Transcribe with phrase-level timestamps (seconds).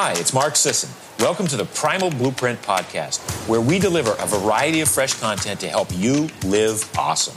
[0.00, 0.88] Hi, it's Mark Sisson.
[1.18, 3.18] Welcome to the Primal Blueprint Podcast,
[3.48, 7.34] where we deliver a variety of fresh content to help you live awesome.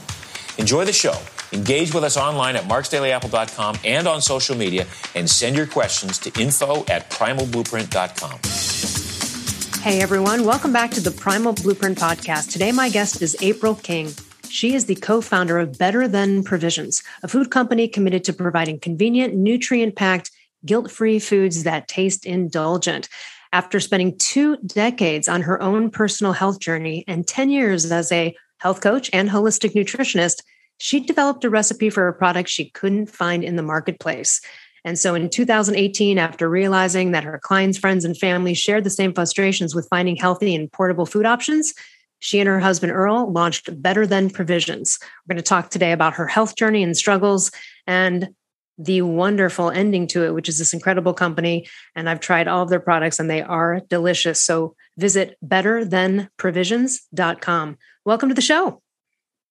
[0.60, 1.16] Enjoy the show.
[1.54, 4.86] Engage with us online at marksdailyapple.com and on social media,
[5.16, 9.81] and send your questions to info at primalblueprint.com.
[9.81, 12.51] Hey everyone, welcome back to the Primal Blueprint Podcast.
[12.51, 14.13] Today, my guest is April King.
[14.49, 18.80] She is the co founder of Better Than Provisions, a food company committed to providing
[18.80, 20.30] convenient, nutrient packed,
[20.66, 23.09] guilt free foods that taste indulgent.
[23.53, 28.35] After spending two decades on her own personal health journey and 10 years as a
[28.59, 30.41] health coach and holistic nutritionist,
[30.77, 34.41] she developed a recipe for a product she couldn't find in the marketplace.
[34.83, 39.13] And so in 2018, after realizing that her clients, friends, and family shared the same
[39.13, 41.73] frustrations with finding healthy and portable food options,
[42.19, 44.97] she and her husband Earl launched Better Than Provisions.
[45.02, 47.52] We're going to talk today about her health journey and struggles
[47.85, 48.30] and
[48.77, 51.67] the wonderful ending to it, which is this incredible company.
[51.95, 54.41] And I've tried all of their products and they are delicious.
[54.41, 57.77] So visit betterthanprovisions.com.
[58.05, 58.81] Welcome to the show.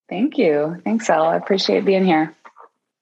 [0.09, 0.81] Thank you.
[0.85, 1.23] Thanks, Elle.
[1.23, 2.35] I appreciate being here.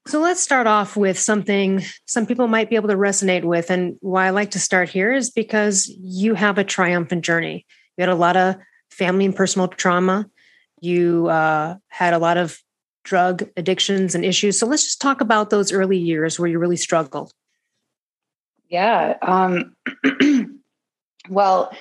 [0.06, 3.70] So let's start off with something some people might be able to resonate with.
[3.70, 7.66] And why I like to start here is because you have a triumphant journey.
[7.96, 8.56] You had a lot of
[8.90, 10.30] family and personal trauma.
[10.80, 12.58] You uh, had a lot of
[13.08, 14.58] drug addictions and issues.
[14.58, 17.32] So let's just talk about those early years where you really struggled.
[18.68, 19.16] Yeah.
[19.22, 19.74] Um,
[21.30, 21.72] well,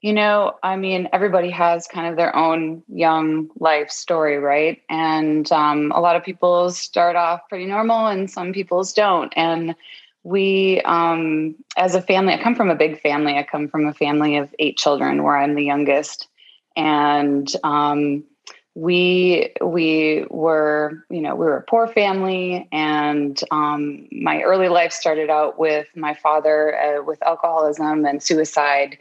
[0.00, 4.82] you know, I mean, everybody has kind of their own young life story, right?
[4.90, 9.32] And um, a lot of people start off pretty normal and some people's don't.
[9.36, 9.76] And
[10.24, 13.38] we, um, as a family, I come from a big family.
[13.38, 16.26] I come from a family of eight children where I'm the youngest.
[16.74, 18.24] And, um,
[18.74, 24.92] we we were you know we were a poor family and um, my early life
[24.92, 28.96] started out with my father uh, with alcoholism and suicide.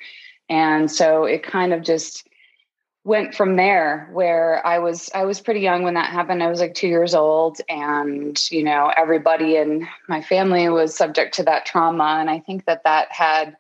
[0.50, 2.28] And so it kind of just
[3.06, 6.44] went from there where i was i was pretty young when that happened.
[6.44, 11.36] I was like two years old and you know everybody in my family was subject
[11.36, 12.18] to that trauma.
[12.20, 13.56] And i think that that had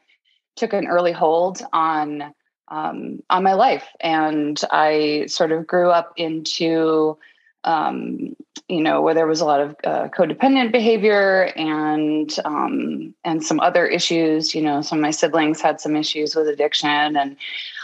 [0.57, 2.33] took an early hold on
[2.71, 3.85] um, on my life.
[3.99, 7.17] And I sort of grew up into,
[7.65, 8.35] um,
[8.67, 13.59] you know, where there was a lot of uh, codependent behavior and um, and some
[13.59, 14.55] other issues.
[14.55, 17.35] You know, some of my siblings had some issues with addiction, and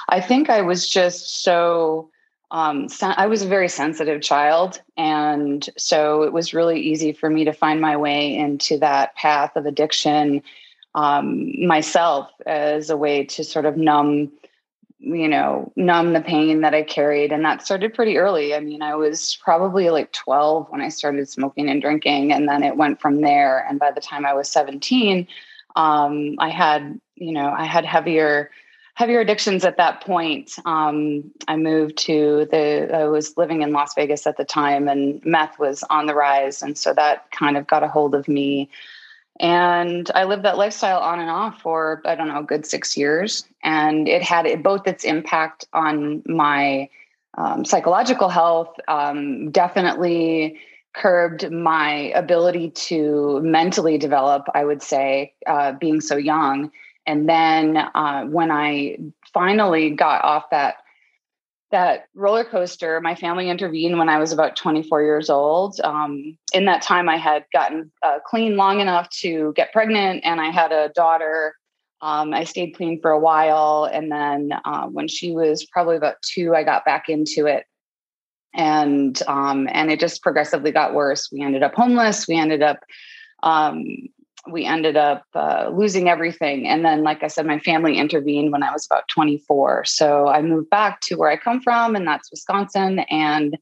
[0.10, 2.10] I think I was just so.
[2.50, 7.44] Um, I was a very sensitive child, and so it was really easy for me
[7.44, 10.42] to find my way into that path of addiction
[10.96, 14.32] um, myself as a way to sort of numb
[15.00, 17.32] you know, numb the pain that I carried.
[17.32, 18.56] And that started pretty early.
[18.56, 22.34] I mean, I was probably like 12 when I started smoking and drinking.
[22.34, 23.66] And then it went from there.
[23.70, 25.28] And by the time I was 17,
[25.76, 28.50] um, I had, you know, I had heavier,
[28.96, 30.58] heavier addictions at that point.
[30.66, 35.24] Um, I moved to the, I was living in Las Vegas at the time and
[35.24, 36.64] meth was on the rise.
[36.64, 38.70] And so that kind of got a hold of me.
[39.40, 42.98] And I lived that lifestyle on and off for, I don't know, a good six
[42.98, 43.46] years.
[43.64, 46.90] And it had both its impact on my
[47.38, 50.60] um, psychological health, um, definitely
[50.94, 56.72] curbed my ability to mentally develop, I would say, uh, being so young.
[57.06, 58.98] And then uh, when I
[59.34, 60.78] finally got off that
[61.72, 65.80] that roller coaster, my family intervened when I was about 24 years old.
[65.84, 70.40] Um, in that time, I had gotten uh, clean long enough to get pregnant, and
[70.40, 71.56] I had a daughter.
[72.02, 76.16] Um, I stayed clean for a while, and then uh, when she was probably about
[76.22, 77.66] two, I got back into it,
[78.54, 81.30] and um, and it just progressively got worse.
[81.32, 82.28] We ended up homeless.
[82.28, 82.80] We ended up
[83.44, 83.84] um,
[84.52, 86.68] we ended up uh, losing everything.
[86.68, 89.86] And then, like I said, my family intervened when I was about 24.
[89.86, 93.58] So I moved back to where I come from, and that's Wisconsin, and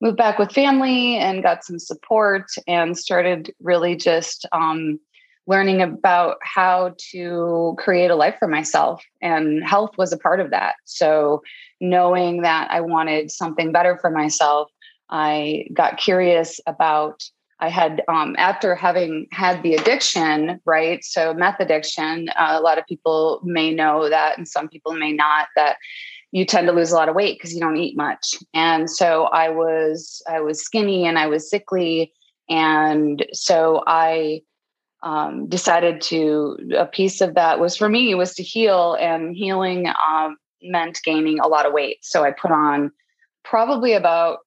[0.00, 4.98] moved back with family and got some support and started really just um,
[5.46, 9.02] learning about how to create a life for myself.
[9.20, 10.74] And health was a part of that.
[10.84, 11.42] So
[11.80, 14.70] knowing that I wanted something better for myself,
[15.08, 17.22] I got curious about
[17.62, 21.02] I had, um, after having had the addiction, right?
[21.04, 25.12] So, meth addiction, uh, a lot of people may know that, and some people may
[25.12, 25.76] not, that
[26.32, 28.34] you tend to lose a lot of weight because you don't eat much.
[28.52, 32.12] And so I was, I was skinny and I was sickly.
[32.48, 34.42] And so I
[35.04, 39.86] um, decided to, a piece of that was for me was to heal, and healing
[40.08, 41.98] um, meant gaining a lot of weight.
[42.02, 42.90] So I put on
[43.44, 44.38] probably about,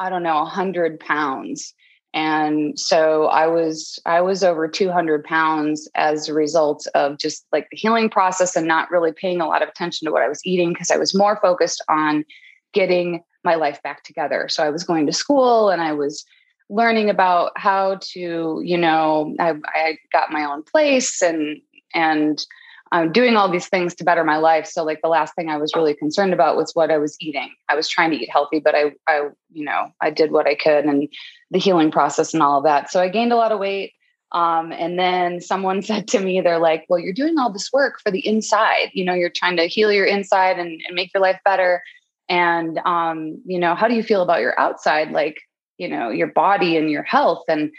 [0.00, 1.74] I don't know, 100 pounds
[2.14, 7.68] and so i was i was over 200 pounds as a result of just like
[7.70, 10.40] the healing process and not really paying a lot of attention to what i was
[10.44, 12.24] eating because i was more focused on
[12.72, 14.48] getting my life back together.
[14.48, 16.24] So i was going to school and i was
[16.68, 21.60] learning about how to you know i, I got my own place and
[21.94, 22.44] and
[22.92, 24.66] I'm doing all these things to better my life.
[24.66, 27.52] So like the last thing I was really concerned about was what I was eating.
[27.68, 30.54] I was trying to eat healthy, but I, I, you know, I did what I
[30.54, 31.08] could and
[31.50, 32.90] the healing process and all of that.
[32.90, 33.92] So I gained a lot of weight.
[34.32, 38.00] Um, and then someone said to me, they're like, well, you're doing all this work
[38.00, 38.90] for the inside.
[38.92, 41.82] You know, you're trying to heal your inside and, and make your life better.
[42.28, 45.10] And, um, you know, how do you feel about your outside?
[45.10, 45.38] Like,
[45.78, 47.44] you know, your body and your health.
[47.48, 47.72] And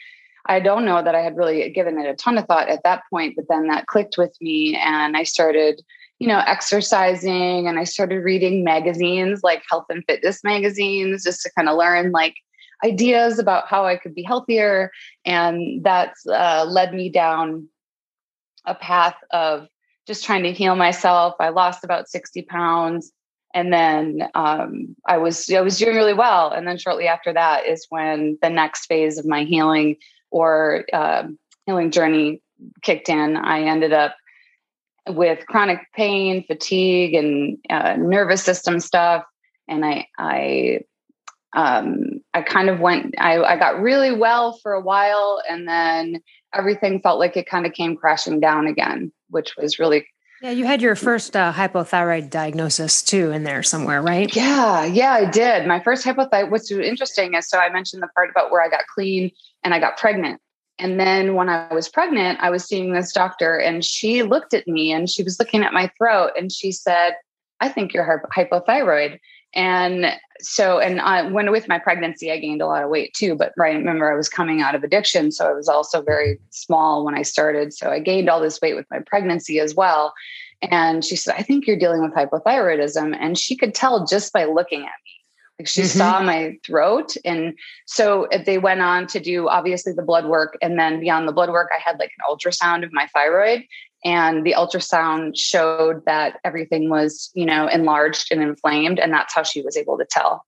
[0.47, 3.03] I don't know that I had really given it a ton of thought at that
[3.09, 5.81] point, but then that clicked with me and I started,
[6.19, 11.51] you know, exercising and I started reading magazines like health and fitness magazines just to
[11.55, 12.35] kind of learn like
[12.85, 14.91] ideas about how I could be healthier.
[15.25, 17.67] And that uh, led me down
[18.65, 19.67] a path of
[20.05, 21.35] just trying to heal myself.
[21.39, 23.11] I lost about 60 pounds
[23.53, 26.51] and then um, I was I was doing really well.
[26.51, 29.95] And then shortly after that is when the next phase of my healing
[30.31, 31.23] or uh,
[31.65, 32.41] healing journey
[32.81, 34.15] kicked in, I ended up
[35.07, 39.23] with chronic pain, fatigue, and uh, nervous system stuff.
[39.67, 40.79] And I, I,
[41.53, 43.15] um, I kind of went.
[43.19, 46.21] I, I got really well for a while, and then
[46.53, 50.05] everything felt like it kind of came crashing down again, which was really
[50.41, 54.33] yeah, you had your first uh, hypothyroid diagnosis too in there somewhere, right?
[54.35, 55.65] Yeah, yeah, I did.
[55.65, 56.51] My first hypothyroid.
[56.51, 59.31] What's interesting is so I mentioned the part about where I got clean
[59.67, 60.39] and I got pregnant.
[60.79, 64.65] And then when I was pregnant, I was seeing this doctor and she looked at
[64.65, 67.15] me and she was looking at my throat and she said,
[67.59, 69.19] I think you're hypothyroid.
[69.53, 70.05] And
[70.39, 73.35] so, and I, when with my pregnancy, I gained a lot of weight too.
[73.35, 75.33] But right, remember, I was coming out of addiction.
[75.33, 77.73] So I was also very small when I started.
[77.73, 80.13] So I gained all this weight with my pregnancy as well.
[80.61, 83.17] And she said, I think you're dealing with hypothyroidism.
[83.19, 85.16] And she could tell just by looking at me.
[85.59, 85.97] Like she mm-hmm.
[85.97, 87.15] saw my throat.
[87.25, 90.57] And so they went on to do obviously the blood work.
[90.61, 93.63] And then beyond the blood work, I had like an ultrasound of my thyroid.
[94.05, 98.99] And the ultrasound showed that everything was, you know, enlarged and inflamed.
[98.99, 100.45] And that's how she was able to tell.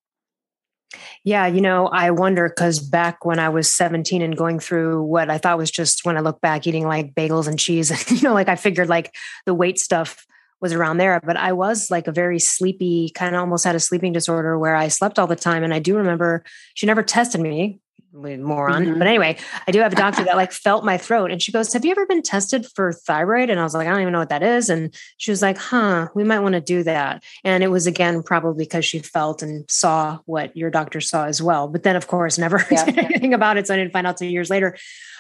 [1.23, 5.29] Yeah, you know, I wonder because back when I was 17 and going through what
[5.29, 8.33] I thought was just when I look back eating like bagels and cheese, you know,
[8.33, 9.13] like I figured like
[9.45, 10.25] the weight stuff
[10.61, 11.19] was around there.
[11.23, 14.75] But I was like a very sleepy, kind of almost had a sleeping disorder where
[14.75, 15.63] I slept all the time.
[15.63, 17.79] And I do remember she never tested me,
[18.13, 18.85] moron.
[18.85, 18.99] Mm-hmm.
[18.99, 21.71] But anyway, I do have a doctor that like felt my throat and she goes,
[21.73, 23.49] Have you ever been tested for thyroid?
[23.49, 24.69] And I was like, I don't even know what that is.
[24.69, 27.23] And she was like, Huh, we might want to do that.
[27.43, 31.41] And it was again, probably because she felt and saw what your doctor saw as
[31.41, 31.67] well.
[31.67, 32.85] But then, of course, never yeah.
[32.85, 33.67] did anything about it.
[33.67, 34.75] So I didn't find out two years later.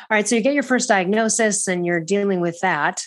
[0.09, 0.27] All right.
[0.27, 3.05] So you get your first diagnosis and you're dealing with that.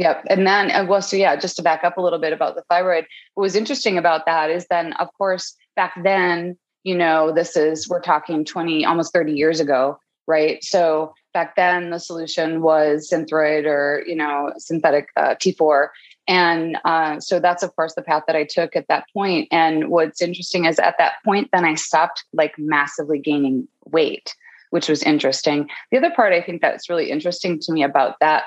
[0.00, 0.24] Yep.
[0.30, 2.62] And then, uh, well, so yeah, just to back up a little bit about the
[2.70, 3.04] thyroid,
[3.34, 7.86] what was interesting about that is then, of course, back then, you know, this is,
[7.86, 10.64] we're talking 20, almost 30 years ago, right?
[10.64, 15.88] So back then, the solution was Synthroid or, you know, synthetic uh, T4.
[16.26, 19.48] And uh, so that's, of course, the path that I took at that point.
[19.50, 24.34] And what's interesting is at that point, then I stopped like massively gaining weight,
[24.70, 25.68] which was interesting.
[25.90, 28.44] The other part I think that's really interesting to me about that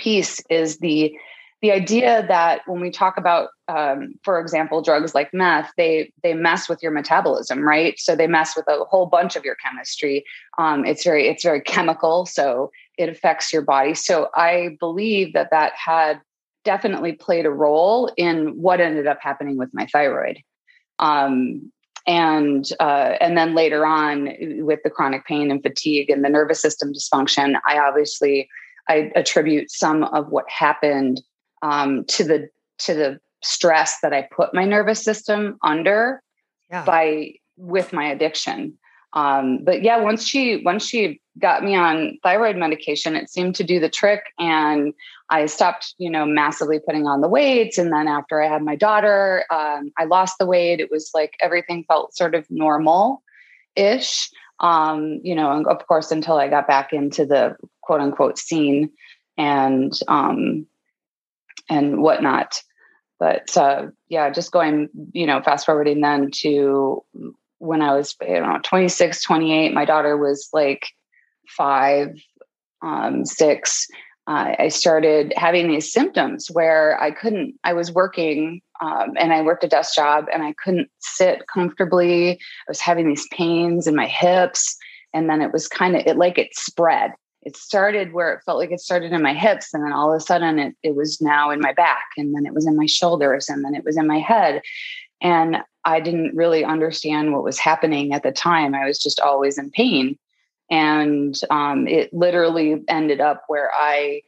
[0.00, 1.14] piece is the
[1.62, 6.32] the idea that when we talk about um, for example drugs like meth they they
[6.32, 7.98] mess with your metabolism right?
[7.98, 10.24] So they mess with a whole bunch of your chemistry.
[10.58, 13.94] Um, it's very it's very chemical so it affects your body.
[13.94, 16.20] So i believe that that had
[16.64, 20.38] definitely played a role in what ended up happening with my thyroid.
[20.98, 21.72] Um,
[22.06, 24.30] and uh, and then later on
[24.64, 28.48] with the chronic pain and fatigue and the nervous system dysfunction i obviously
[28.88, 31.22] I attribute some of what happened
[31.62, 36.22] um, to the to the stress that I put my nervous system under
[36.70, 36.84] yeah.
[36.84, 38.76] by with my addiction.
[39.12, 43.64] Um, but yeah, once she once she got me on thyroid medication, it seemed to
[43.64, 44.92] do the trick, and
[45.30, 47.76] I stopped, you know, massively putting on the weights.
[47.76, 50.80] And then after I had my daughter, um, I lost the weight.
[50.80, 53.22] It was like everything felt sort of normal
[53.74, 57.56] ish um, you know, of course, until I got back into the
[57.90, 58.88] quote unquote scene
[59.36, 60.64] and um,
[61.68, 62.62] and whatnot.
[63.18, 67.04] But uh, yeah, just going, you know, fast forwarding then to
[67.58, 70.86] when I was, you know, 26, 28, my daughter was like
[71.48, 72.14] five,
[72.80, 73.88] um, six.
[74.28, 79.42] Uh, I started having these symptoms where I couldn't, I was working um, and I
[79.42, 82.34] worked a desk job and I couldn't sit comfortably.
[82.34, 84.76] I was having these pains in my hips
[85.12, 88.58] and then it was kind of it like it spread it started where it felt
[88.58, 91.20] like it started in my hips and then all of a sudden it, it was
[91.20, 93.96] now in my back and then it was in my shoulders and then it was
[93.96, 94.62] in my head.
[95.20, 98.74] And i didn't really understand what was happening at the time.
[98.74, 100.18] I was just always in pain.
[100.70, 104.22] And um, it literally ended up where i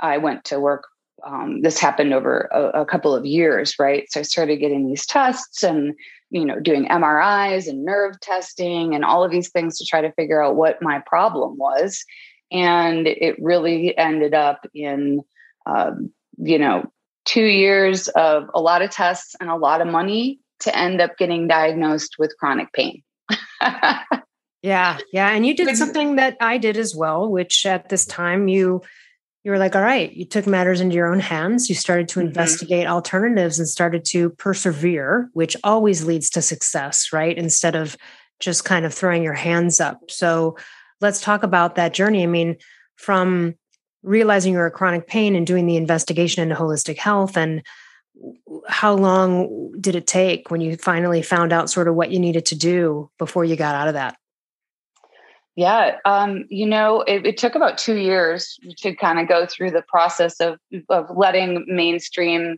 [0.00, 0.84] i went to work
[1.24, 4.10] um, this happened over a, a couple of years right?
[4.10, 5.94] So i started getting these tests and
[6.30, 10.12] you know doing mris and nerve testing and all of these things to try to
[10.12, 12.04] figure out what my problem was
[12.52, 15.20] and it really ended up in
[15.66, 16.90] um, you know
[17.24, 21.16] two years of a lot of tests and a lot of money to end up
[21.18, 23.02] getting diagnosed with chronic pain.
[24.64, 28.46] Yeah yeah and you did something that i did as well which at this time
[28.46, 28.80] you
[29.42, 32.20] you were like all right you took matters into your own hands you started to
[32.20, 32.28] mm-hmm.
[32.28, 37.36] investigate alternatives and started to persevere which always leads to success right?
[37.36, 37.96] Instead of
[38.42, 40.10] just kind of throwing your hands up.
[40.10, 40.56] So
[41.02, 42.22] let's talk about that journey.
[42.22, 42.56] I mean,
[42.96, 43.54] from
[44.02, 47.62] realizing you're a chronic pain and doing the investigation into holistic health and
[48.68, 52.46] how long did it take when you finally found out sort of what you needed
[52.46, 54.16] to do before you got out of that?
[55.54, 59.72] Yeah, um, you know, it, it, took about two years to kind of go through
[59.72, 62.56] the process of of letting mainstream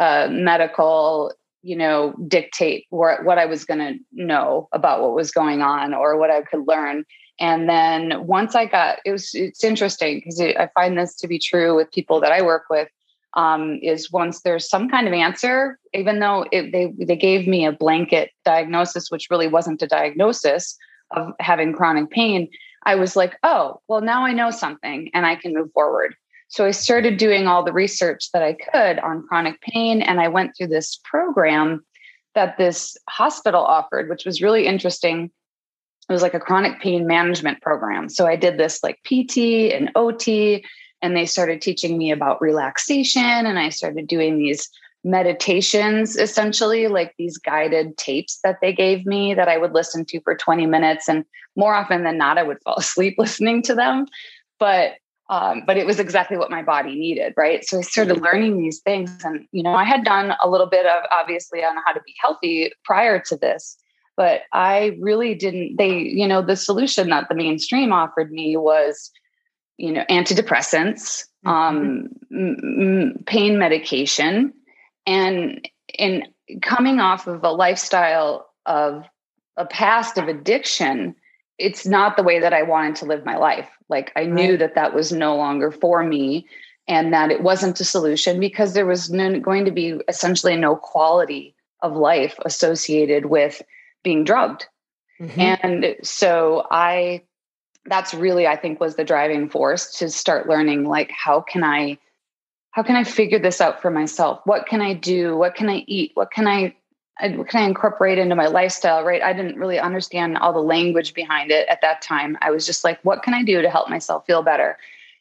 [0.00, 5.30] uh, medical, you know, dictate what what I was going to know about what was
[5.30, 7.04] going on or what I could learn.
[7.42, 11.26] And then once I got, it was, it's interesting because it, I find this to
[11.26, 12.88] be true with people that I work with.
[13.34, 17.64] Um, is once there's some kind of answer, even though it, they they gave me
[17.64, 20.76] a blanket diagnosis, which really wasn't a diagnosis
[21.12, 22.50] of having chronic pain,
[22.84, 26.14] I was like, oh, well, now I know something and I can move forward.
[26.48, 30.28] So I started doing all the research that I could on chronic pain, and I
[30.28, 31.82] went through this program
[32.34, 35.30] that this hospital offered, which was really interesting
[36.08, 38.08] it was like a chronic pain management program.
[38.08, 40.64] So I did this like PT and OT,
[41.00, 43.22] and they started teaching me about relaxation.
[43.22, 44.68] And I started doing these
[45.04, 50.20] meditations, essentially, like these guided tapes that they gave me that I would listen to
[50.20, 51.08] for 20 minutes.
[51.08, 51.24] And
[51.56, 54.06] more often than not, I would fall asleep listening to them.
[54.58, 54.92] But
[55.30, 57.64] um, but it was exactly what my body needed, right?
[57.64, 60.84] So I started learning these things, and you know, I had done a little bit
[60.84, 63.78] of obviously on how to be healthy prior to this,
[64.16, 65.76] but I really didn't.
[65.76, 69.10] They, you know, the solution that the mainstream offered me was,
[69.78, 71.48] you know, antidepressants, mm-hmm.
[71.48, 74.52] um, m- pain medication,
[75.06, 76.24] and in
[76.60, 79.04] coming off of a lifestyle of
[79.56, 81.14] a past of addiction
[81.58, 83.68] it's not the way that I wanted to live my life.
[83.88, 86.46] Like I knew that that was no longer for me
[86.88, 90.74] and that it wasn't a solution because there was no, going to be essentially no
[90.74, 93.62] quality of life associated with
[94.02, 94.66] being drugged.
[95.20, 95.40] Mm-hmm.
[95.40, 97.22] And so I
[97.86, 101.98] that's really I think was the driving force to start learning like how can I
[102.70, 104.40] how can I figure this out for myself?
[104.44, 105.36] What can I do?
[105.36, 106.12] What can I eat?
[106.14, 106.74] What can I
[107.20, 109.04] what can I incorporate into my lifestyle?
[109.04, 109.22] Right.
[109.22, 112.36] I didn't really understand all the language behind it at that time.
[112.40, 114.78] I was just like, what can I do to help myself feel better?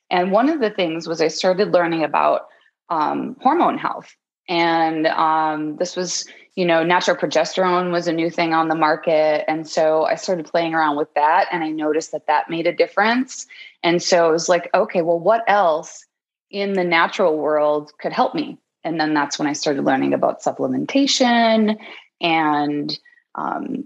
[0.09, 2.47] And one of the things was I started learning about
[2.89, 4.15] um, hormone health.
[4.47, 9.49] And um, this was you know, natural progesterone was a new thing on the market.
[9.49, 12.73] And so I started playing around with that and I noticed that that made a
[12.73, 13.47] difference.
[13.83, 16.05] And so it was like, okay, well, what else
[16.49, 18.57] in the natural world could help me?
[18.83, 21.77] And then that's when I started learning about supplementation
[22.19, 22.99] and,
[23.35, 23.85] um,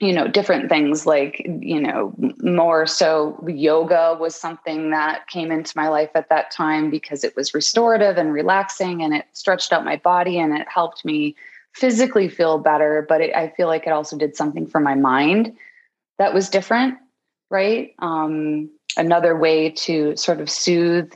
[0.00, 5.72] you know, different things like, you know, more so yoga was something that came into
[5.76, 9.84] my life at that time because it was restorative and relaxing and it stretched out
[9.84, 11.36] my body and it helped me
[11.74, 15.54] physically feel better, but it, I feel like it also did something for my mind
[16.18, 16.96] that was different,
[17.50, 17.94] right?
[17.98, 21.12] Um, another way to sort of soothe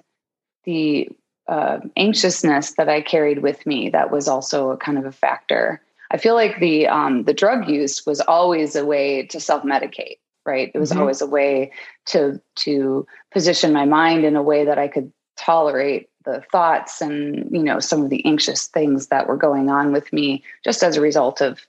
[0.64, 1.08] the
[1.46, 5.80] uh, anxiousness that I carried with me that was also a kind of a factor.
[6.10, 10.18] I feel like the um, the drug use was always a way to self medicate,
[10.44, 10.70] right?
[10.74, 11.00] It was mm-hmm.
[11.00, 11.72] always a way
[12.06, 17.48] to to position my mind in a way that I could tolerate the thoughts and
[17.50, 20.96] you know some of the anxious things that were going on with me just as
[20.96, 21.60] a result of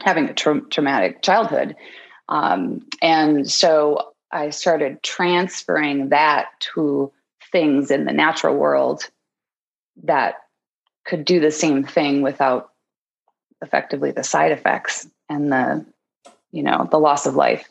[0.00, 1.76] having a tra- traumatic childhood.
[2.28, 7.12] Um, and so i started transferring that to
[7.50, 9.02] things in the natural world
[10.04, 10.36] that
[11.04, 12.70] could do the same thing without
[13.60, 15.84] effectively the side effects and the
[16.52, 17.68] you know the loss of life.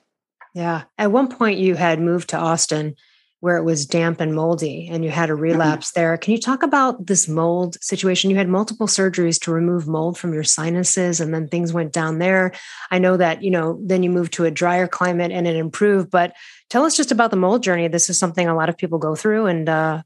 [0.53, 0.83] Yeah.
[0.97, 2.95] At one point you had moved to austin
[3.41, 5.41] where it was damp and moldy and you had a mm-hmm.
[5.41, 6.15] relapse there.
[6.15, 8.29] Can you talk about this mold situation?
[8.29, 12.19] You had multiple surgeries to remove mold from your sinuses and then things went down
[12.19, 12.53] there.
[12.91, 16.11] I know that, you know, then you moved to a drier climate and it improved,
[16.11, 16.33] but
[16.69, 17.87] tell us just about the mold journey.
[17.87, 20.03] This is something a lot of people go through and uh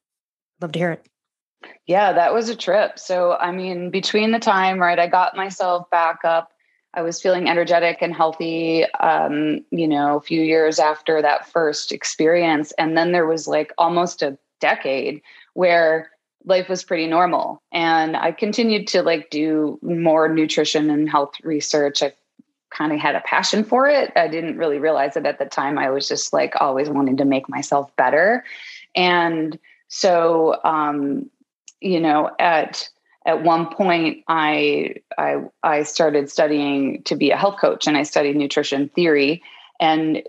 [0.61, 1.05] love to hear it.
[1.87, 2.97] Yeah, that was a trip.
[2.97, 6.51] So, I mean, between the time, right, I got myself back up
[6.95, 11.91] I was feeling energetic and healthy, um, you know, a few years after that first
[11.91, 12.71] experience.
[12.73, 15.21] And then there was like almost a decade
[15.53, 16.09] where
[16.45, 17.61] life was pretty normal.
[17.71, 22.01] And I continued to like do more nutrition and health research.
[22.01, 22.13] I
[22.69, 24.11] kind of had a passion for it.
[24.15, 25.77] I didn't really realize it at the time.
[25.77, 28.43] I was just like always wanting to make myself better.
[28.95, 31.29] And so, um,
[31.81, 32.89] you know, at
[33.25, 38.03] at one point I, I i started studying to be a health coach and i
[38.03, 39.43] studied nutrition theory.
[39.79, 40.23] And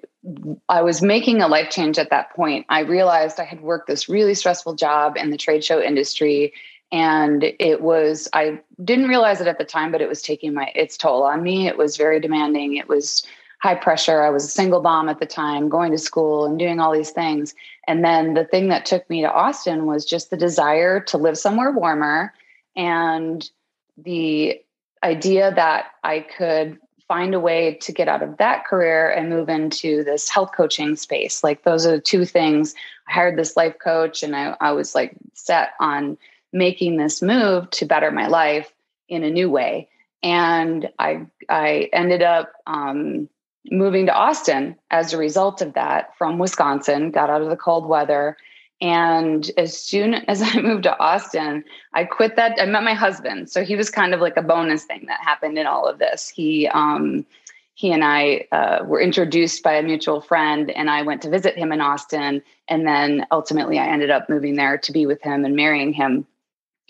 [0.68, 2.66] i was making a life change at that point.
[2.68, 6.52] I realized i had worked this really stressful job in the trade show industry
[6.92, 10.72] and it was i didn't realize it at the time but it was taking my
[10.74, 11.66] its toll on me.
[11.66, 12.76] It was very demanding.
[12.76, 13.26] It was
[13.62, 14.22] high pressure.
[14.22, 17.10] I was a single mom at the time going to school and doing all these
[17.10, 17.54] things.
[17.88, 21.38] And then the thing that took me to austin was just the desire to live
[21.38, 22.32] somewhere warmer
[22.76, 23.48] and
[23.96, 24.60] the
[25.02, 26.78] idea that I could
[27.08, 30.96] find a way to get out of that career and move into this health coaching
[30.96, 31.44] space.
[31.44, 32.74] Like those are the two things.
[33.08, 36.18] I hired this life coach and I, I was like set on
[36.52, 38.72] making this move to better my life
[39.08, 39.88] in a new way.
[40.22, 43.28] And I I ended up um,
[43.70, 47.86] moving to Austin as a result of that from Wisconsin, got out of the cold
[47.86, 48.36] weather
[48.80, 52.60] and as soon as I moved to Austin, I quit that.
[52.60, 53.50] I met my husband.
[53.50, 56.28] So he was kind of like a bonus thing that happened in all of this.
[56.28, 57.26] He, um,
[57.74, 61.56] he and I uh, were introduced by a mutual friend, and I went to visit
[61.56, 62.42] him in Austin.
[62.68, 66.26] And then ultimately, I ended up moving there to be with him and marrying him.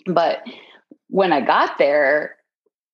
[0.05, 0.43] But
[1.09, 2.37] when I got there,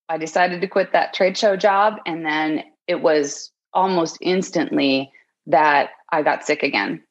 [0.10, 1.98] I decided to quit that trade show job.
[2.06, 5.12] And then it was almost instantly
[5.48, 7.04] that I got sick again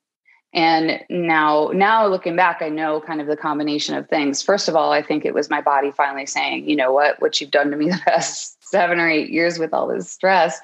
[0.52, 4.42] and now now looking back i know kind of the combination of things.
[4.42, 7.20] First of all i think it was my body finally saying you know what?
[7.20, 10.60] What you've done to me the past seven or eight years with all this stress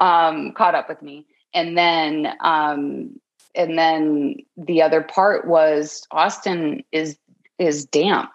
[0.00, 1.26] um, caught up with me.
[1.54, 3.20] And then um,
[3.54, 7.18] and then the other part was austin is
[7.58, 8.32] is damp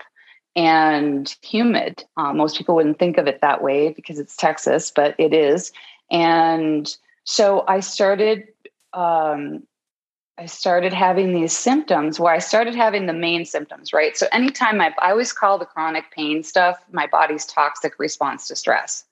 [0.56, 2.04] and humid.
[2.18, 5.72] Uh, most people wouldn't think of it that way because it's texas but it is.
[6.12, 8.48] And so i started
[8.94, 9.64] um,
[10.40, 14.16] I started having these symptoms where I started having the main symptoms, right?
[14.16, 18.56] So anytime I, I always call the chronic pain stuff my body's toxic response to
[18.56, 19.04] stress.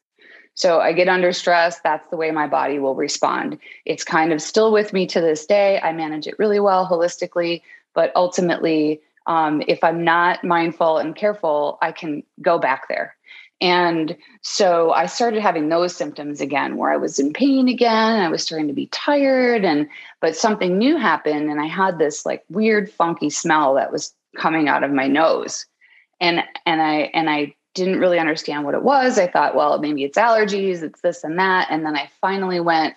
[0.54, 3.58] So I get under stress, that's the way my body will respond.
[3.86, 5.80] It's kind of still with me to this day.
[5.82, 7.62] I manage it really well holistically,
[7.94, 13.16] but ultimately, um, if I'm not mindful and careful, I can go back there.
[13.62, 18.22] And so I started having those symptoms again where I was in pain again.
[18.22, 19.88] I was starting to be tired and
[20.20, 24.68] but something new happened and I had this like weird funky smell that was coming
[24.68, 25.66] out of my nose.
[26.20, 29.20] And and I and I didn't really understand what it was.
[29.20, 31.68] I thought, well, maybe it's allergies, it's this and that.
[31.70, 32.96] And then I finally went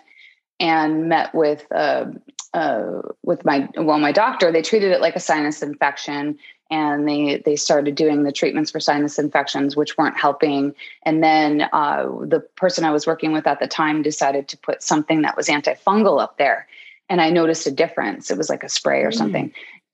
[0.61, 2.07] and met with uh,
[2.55, 4.51] uh, with my well my doctor.
[4.51, 6.39] They treated it like a sinus infection,
[6.71, 10.75] and they they started doing the treatments for sinus infections which weren't helping.
[11.03, 14.83] And then uh, the person i was working with at the time decided to put
[14.83, 16.67] something that was antifungal up there.
[17.09, 18.31] And i noticed a difference.
[18.31, 19.15] It was like a spray or mm.
[19.17, 19.53] something.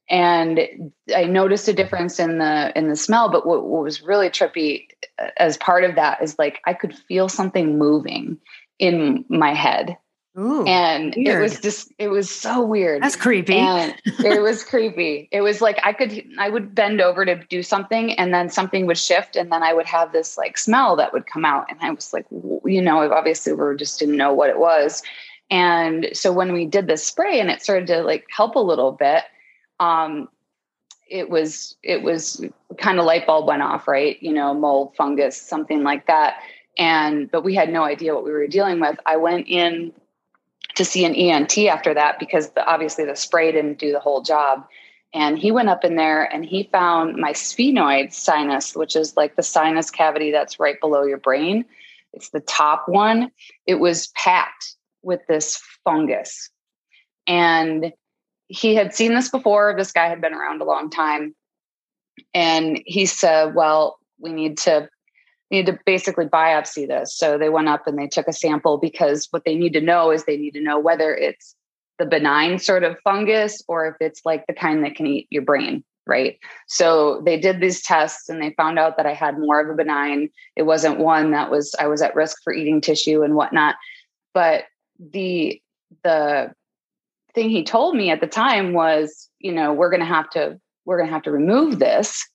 [0.08, 3.30] And i noticed a difference in the in the smell.
[3.30, 6.94] But what, what was really trippy uh, as part of that is like i could
[6.94, 8.38] feel something moving
[8.78, 9.96] in my head
[10.36, 11.38] Ooh, and weird.
[11.38, 13.02] it was just it was so weird.
[13.02, 13.54] That's creepy.
[13.54, 15.28] And it was creepy.
[15.30, 18.86] It was like i could i would bend over to do something and then something
[18.86, 21.66] would shift and then i would have this like smell that would come out.
[21.70, 22.26] And i was like
[22.64, 25.02] you know obviously we just didn't know what it was.
[25.50, 28.90] And so when we did the spray and it started to like help a little
[28.90, 29.22] bit
[29.78, 30.28] um
[31.08, 32.44] it was it was
[32.78, 34.20] kind of light bulb went off right?
[34.20, 36.40] You know mold fungus something like that.
[36.76, 38.98] And but we had no idea what we were dealing with.
[39.06, 39.92] I went in
[40.76, 44.22] to see an ENT after that because the, obviously the spray didn't do the whole
[44.22, 44.66] job.
[45.12, 49.36] And he went up in there and he found my sphenoid sinus, which is like
[49.36, 51.64] the sinus cavity that's right below your brain.
[52.12, 53.30] It's the top one.
[53.66, 56.50] It was packed with this fungus.
[57.26, 57.92] And
[58.48, 59.74] he had seen this before.
[59.76, 61.34] This guy had been around a long time.
[62.32, 64.88] And he said, Well, we need to
[65.54, 67.16] need to basically biopsy this.
[67.16, 70.10] So they went up and they took a sample because what they need to know
[70.10, 71.54] is they need to know whether it's
[71.98, 75.42] the benign sort of fungus or if it's like the kind that can eat your
[75.42, 76.38] brain right?
[76.66, 79.74] So they did these tests and they found out that i had more of a
[79.74, 80.28] benign.
[80.56, 83.76] It wasn't one that was i was at risk for eating tissue and whatnot.
[84.32, 84.64] But
[84.98, 85.60] the
[86.02, 86.52] the
[87.34, 90.60] thing he told me at the time was you know we're going to have to
[90.84, 92.26] we're going to have to remove this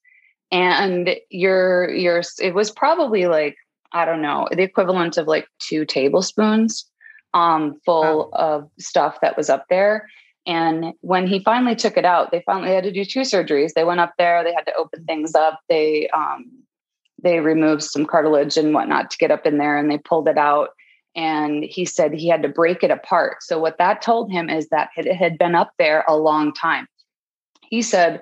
[0.52, 3.56] and you're you're it was probably like
[3.92, 6.90] i don't know the equivalent of like two tablespoons
[7.34, 8.40] um full wow.
[8.40, 10.08] of stuff that was up there.
[10.48, 13.74] And when he finally took it out they finally had to do two surgeries.
[13.74, 16.46] They went up there they had to open things up they um
[17.22, 20.38] they removed some cartilage and whatnot to get up in there and they pulled it
[20.38, 20.70] out.
[21.16, 23.44] And he said he had to break it apart.
[23.44, 26.88] So what that told him is that it had been up there a long time.
[27.70, 28.22] He said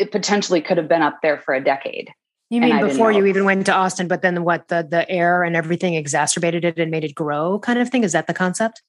[0.00, 2.10] it potentially could have been up there for a decade.
[2.48, 5.54] You mean before you even went to Austin, but then what the the air and
[5.54, 8.02] everything exacerbated it and made it grow kind of thing?
[8.02, 8.82] Is that the concept?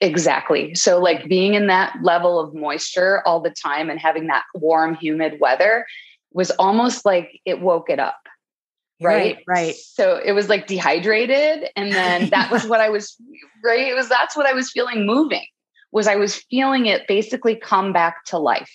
[0.00, 0.74] Exactly.
[0.74, 4.94] So like being in that level of moisture all the time and having that warm,
[4.94, 5.84] humid weather
[6.32, 8.18] was almost like it woke it up.
[9.00, 9.36] Right.
[9.36, 9.44] Right.
[9.46, 9.74] right.
[9.74, 11.68] So it was like dehydrated.
[11.76, 13.16] And then that was what I was
[13.62, 13.88] right.
[13.88, 15.44] It was that's what I was feeling moving
[15.92, 18.70] was I was feeling it basically come back to life.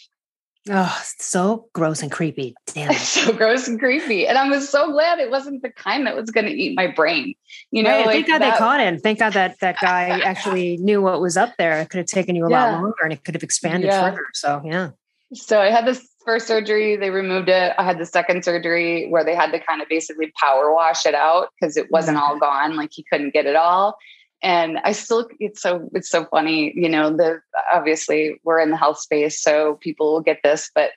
[0.70, 2.56] Oh, so gross and creepy.
[2.68, 2.94] Damn.
[2.96, 4.28] so gross and creepy.
[4.28, 6.88] And I was so glad it wasn't the kind that was going to eat my
[6.88, 7.34] brain.
[7.72, 8.06] You know, right.
[8.06, 9.00] like thank God that, they caught him.
[9.00, 11.80] Thank God that that guy actually knew what was up there.
[11.80, 12.72] It could have taken you a yeah.
[12.72, 14.10] lot longer and it could have expanded yeah.
[14.10, 14.26] further.
[14.34, 14.92] So, yeah.
[15.34, 17.74] So I had this first surgery, they removed it.
[17.78, 21.16] I had the second surgery where they had to kind of basically power wash it
[21.16, 22.76] out because it wasn't all gone.
[22.76, 23.98] Like he couldn't get it all
[24.42, 27.40] and i still it's so it's so funny you know the
[27.74, 30.92] obviously we're in the health space so people will get this but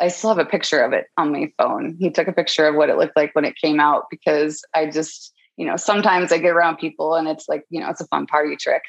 [0.00, 1.96] i still have a picture of it on my phone.
[1.98, 4.86] He took a picture of what it looked like when it came out because i
[4.86, 8.06] just you know sometimes i get around people and it's like you know it's a
[8.06, 8.82] fun party trick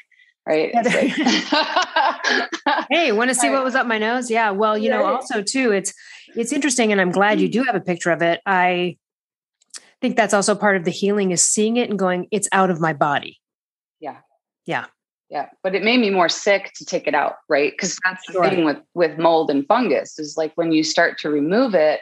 [0.46, 0.74] right?
[0.74, 0.86] Like,
[2.90, 4.30] hey want to see what was up my nose?
[4.30, 5.92] Yeah well you know also too it's
[6.34, 7.60] it's interesting and i'm glad you mm-hmm.
[7.60, 8.40] do have a picture of it.
[8.46, 8.96] I
[10.00, 12.80] think that's also part of the healing is seeing it and going it's out of
[12.80, 13.39] my body
[14.00, 14.18] yeah.
[14.66, 14.86] Yeah.
[15.28, 15.48] Yeah.
[15.62, 17.72] But it made me more sick to take it out, right?
[17.72, 21.30] Because that's the thing with with mold and fungus is like when you start to
[21.30, 22.00] remove it,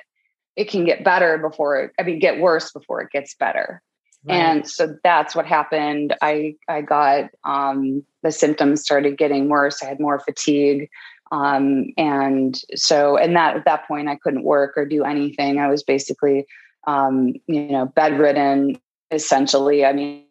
[0.56, 3.82] it can get better before it, I mean, get worse before it gets better.
[4.24, 4.34] Right.
[4.34, 6.16] And so that's what happened.
[6.20, 9.82] I I got um, the symptoms started getting worse.
[9.82, 10.90] I had more fatigue,
[11.30, 15.60] um, and so and that at that point I couldn't work or do anything.
[15.60, 16.46] I was basically
[16.86, 18.80] um, you know bedridden
[19.12, 19.84] essentially.
[19.84, 20.24] I mean,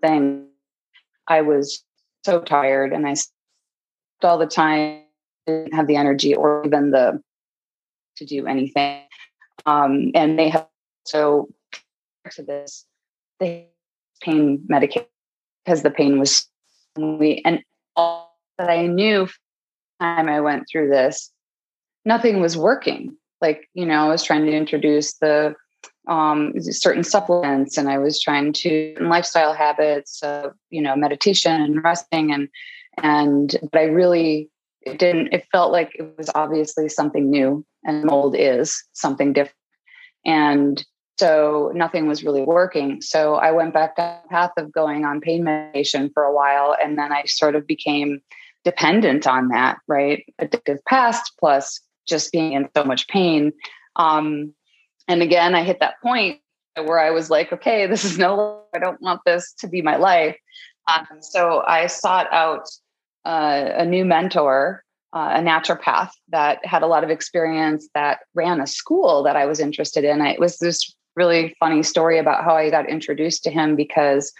[0.00, 0.46] thing.
[1.26, 1.84] I was
[2.24, 3.14] so tired and I
[4.22, 5.02] all the time
[5.46, 7.22] didn't have the energy or even the
[8.16, 9.02] to do anything.
[9.66, 10.66] Um, and they have
[11.04, 11.48] so
[12.32, 12.84] to this
[13.40, 13.68] they
[14.20, 15.08] pain medication
[15.64, 16.46] because the pain was
[16.96, 17.62] we and
[17.96, 19.28] all that I knew
[20.00, 21.30] time I went through this,
[22.04, 23.16] nothing was working.
[23.40, 25.54] Like, you know, I was trying to introduce the
[26.08, 31.84] um, certain supplements and I was trying to lifestyle habits, uh, you know, meditation and
[31.84, 32.48] resting and
[33.02, 34.50] and but I really
[34.82, 39.54] it didn't it felt like it was obviously something new and mold is something different.
[40.24, 40.84] And
[41.18, 43.02] so nothing was really working.
[43.02, 46.76] So I went back down the path of going on pain medication for a while
[46.82, 48.20] and then I sort of became
[48.64, 50.24] dependent on that right?
[50.40, 53.52] Addictive past plus just being in so much pain.
[53.96, 54.54] Um,
[55.08, 56.40] and again, I hit that point
[56.76, 59.96] where I was like, okay, this is no, I don't want this to be my
[59.96, 60.36] life.
[60.86, 62.68] Um, so I sought out
[63.24, 68.60] uh, a new mentor, uh, a naturopath that had a lot of experience that ran
[68.60, 70.20] a school that I was interested in.
[70.20, 74.32] I, it was this really funny story about how I got introduced to him because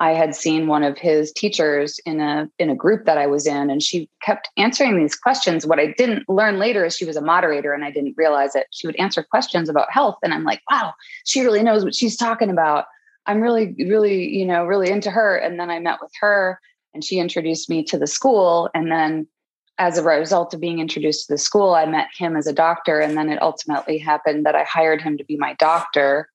[0.00, 3.46] I had seen one of his teachers in a in a group that I was
[3.46, 5.66] in, and she kept answering these questions.
[5.66, 8.66] What I didn't learn later is she was a moderator, and I didn't realize it.
[8.70, 10.94] She would answer questions about health, and I'm like, wow,
[11.26, 12.86] she really knows what she's talking about.
[13.26, 15.36] I'm really, really, you know, really into her.
[15.36, 16.58] And then I met with her,
[16.94, 19.28] and she introduced me to the school, and then
[19.76, 23.00] as a result of being introduced to the school, I met him as a doctor,
[23.00, 26.30] and then it ultimately happened that I hired him to be my doctor,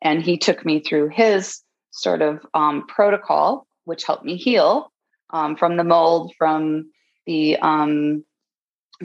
[0.00, 1.60] and he took me through his
[1.96, 4.92] sort of um, protocol, which helped me heal
[5.30, 6.90] um, from the mold, from
[7.26, 8.24] the um,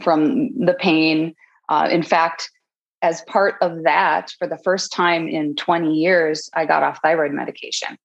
[0.01, 1.33] from the pain.
[1.69, 2.49] Uh, in fact,
[3.01, 7.31] as part of that, for the first time in 20 years, I got off thyroid
[7.31, 7.97] medication.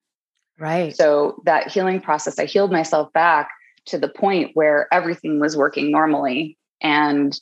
[0.58, 0.96] Right.
[0.96, 3.50] So that healing process, I healed myself back
[3.86, 6.56] to the point where everything was working normally.
[6.80, 7.38] And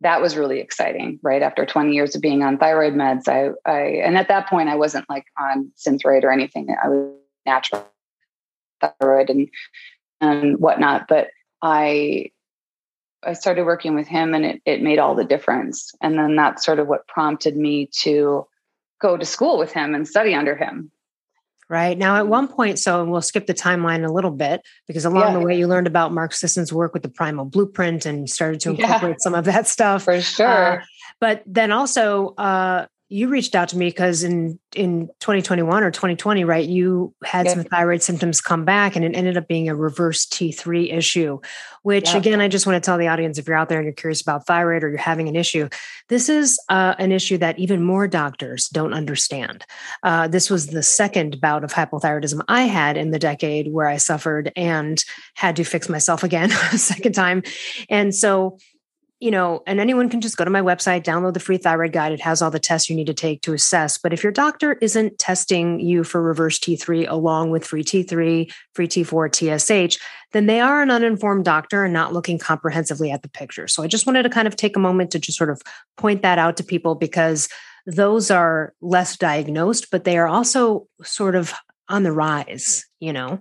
[0.00, 1.42] that was really exciting, right?
[1.42, 4.76] After 20 years of being on thyroid meds, I, I and at that point I
[4.76, 6.68] wasn't like on Synthroid or anything.
[6.82, 7.14] I was
[7.46, 7.88] natural
[8.80, 9.48] thyroid and
[10.20, 11.06] and whatnot.
[11.08, 11.28] But
[11.62, 12.30] I
[13.24, 15.92] I started working with him and it, it made all the difference.
[16.00, 18.46] And then that's sort of what prompted me to
[19.00, 20.92] go to school with him and study under him.
[21.70, 21.98] Right.
[21.98, 25.38] Now, at one point, so we'll skip the timeline a little bit because along yeah.
[25.38, 28.70] the way, you learned about Mark Sisson's work with the primal blueprint and started to
[28.70, 29.16] incorporate yeah.
[29.18, 30.04] some of that stuff.
[30.04, 30.80] For sure.
[30.80, 30.84] Uh,
[31.20, 36.44] but then also, uh, you reached out to me because in in 2021 or 2020
[36.44, 37.54] right you had yeah.
[37.54, 41.40] some thyroid symptoms come back and it ended up being a reverse t3 issue
[41.82, 42.18] which yeah.
[42.18, 44.20] again i just want to tell the audience if you're out there and you're curious
[44.20, 45.68] about thyroid or you're having an issue
[46.08, 49.64] this is uh, an issue that even more doctors don't understand
[50.02, 53.96] uh, this was the second bout of hypothyroidism i had in the decade where i
[53.96, 57.42] suffered and had to fix myself again a second time
[57.88, 58.58] and so
[59.20, 62.12] you know, and anyone can just go to my website, download the free thyroid guide.
[62.12, 63.98] It has all the tests you need to take to assess.
[63.98, 68.88] But if your doctor isn't testing you for reverse T3 along with free T3, free
[68.88, 69.98] T4, TSH,
[70.32, 73.66] then they are an uninformed doctor and not looking comprehensively at the picture.
[73.66, 75.62] So I just wanted to kind of take a moment to just sort of
[75.96, 77.48] point that out to people because
[77.86, 81.54] those are less diagnosed, but they are also sort of
[81.88, 83.40] on the rise, you know?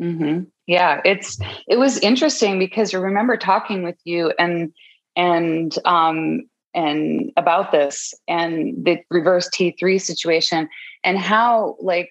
[0.00, 0.44] Mm-hmm.
[0.66, 1.38] Yeah, it's
[1.68, 4.72] it was interesting because I remember talking with you and
[5.16, 6.42] and um,
[6.74, 10.68] and about this and the reverse T3 situation
[11.04, 12.10] and how like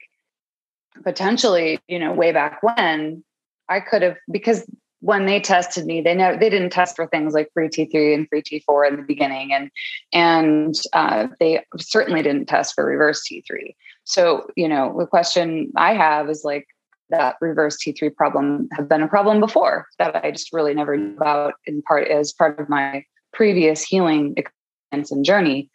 [1.04, 3.24] potentially, you know, way back when
[3.70, 4.66] I could have because
[5.02, 8.28] when they tested me, they never they didn't test for things like free T3 and
[8.30, 9.72] free T4 in the beginning, and
[10.14, 13.76] and uh, they certainly didn't test for reverse T3.
[14.04, 16.68] So you know, the question I have is like,
[17.12, 21.16] that reverse T3 problem have been a problem before that I just really never knew
[21.16, 25.70] about in part as part of my previous healing experience and journey.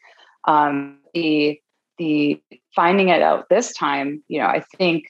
[0.47, 1.61] Um, the
[1.99, 2.41] the
[2.75, 5.05] finding it out this time, you know, I think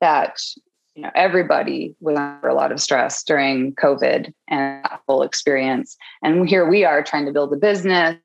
[0.00, 0.36] that
[0.94, 5.96] you know everybody was under a lot of stress during COVID and that whole experience.
[6.22, 8.16] And here we are trying to build a business,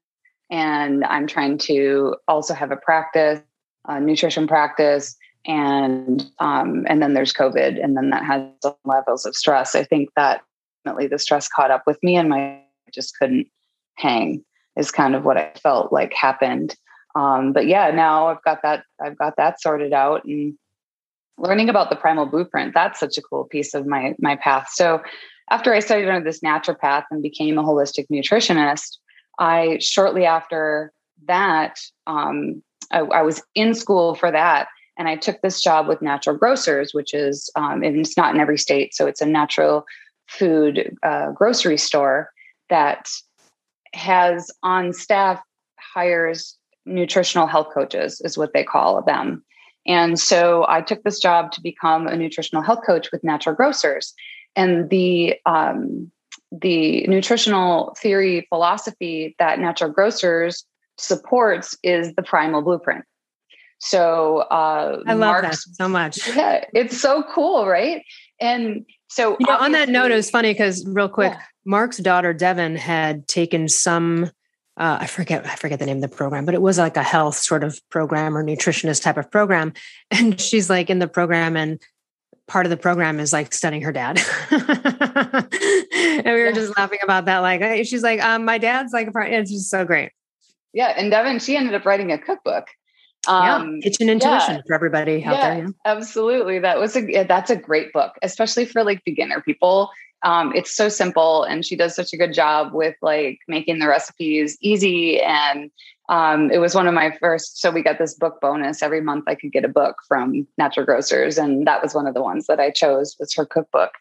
[0.50, 3.42] and I'm trying to also have a practice,
[3.86, 9.26] a nutrition practice, and um, and then there's COVID, and then that has some levels
[9.26, 9.76] of stress.
[9.76, 10.41] I think that
[10.84, 12.62] definitely the stress caught up with me, and my
[12.93, 13.47] just couldn't
[13.95, 14.43] hang.
[14.76, 16.76] Is kind of what I felt like happened.
[17.15, 20.58] Um, but yeah, now I've got that I've got that sorted out, and
[21.38, 24.69] learning about the primal blueprint that's such a cool piece of my my path.
[24.71, 25.02] So
[25.50, 28.97] after I studied under this naturopath and became a holistic nutritionist,
[29.39, 30.91] I shortly after
[31.28, 34.67] that um, I, I was in school for that
[34.98, 38.42] and I took this job with Natural Grocers, which is, um, and it's not in
[38.42, 38.96] every state.
[38.96, 39.86] So it's a natural
[40.28, 42.32] food uh, grocery store
[42.70, 43.10] that
[43.94, 45.40] has on staff,
[45.80, 49.44] hires nutritional health coaches, is what they call them.
[49.86, 54.14] And so I took this job to become a nutritional health coach with Natural Grocers.
[54.56, 56.12] And the um,
[56.52, 60.66] the nutritional theory philosophy that Natural Grocers
[60.98, 63.06] supports is the primal blueprint.
[63.80, 66.28] So uh, I love Mark's, that so much.
[66.36, 68.04] Yeah, it's so cool, right?
[68.40, 71.42] And so, you know, on that note, it was funny because real quick, yeah.
[71.66, 74.32] Mark's daughter Devyn had taken some.
[74.76, 77.04] Uh, I forget I forget the name of the program, but it was like a
[77.04, 79.74] health sort of program or nutritionist type of program.
[80.12, 81.82] And she's like in the program, and
[82.48, 84.20] part of the program is like studying her dad.
[84.52, 87.40] and we were just laughing about that.
[87.40, 90.12] Like she's like, um, my dad's like, it's just so great.
[90.74, 92.68] Yeah, and Devyn, she ended up writing a cookbook
[93.28, 95.63] um, yeah, kitchen intuition yeah, for everybody out yeah, there.
[95.63, 95.72] Yeah.
[95.86, 96.60] Absolutely.
[96.60, 99.90] That was a that's a great book, especially for like beginner people.
[100.24, 103.88] Um, it's so simple and she does such a good job with like making the
[103.88, 105.70] recipes easy and
[106.10, 109.26] um, it was one of my first so we got this book bonus every month
[109.28, 112.48] i could get a book from natural grocers and that was one of the ones
[112.48, 113.92] that i chose was her cookbook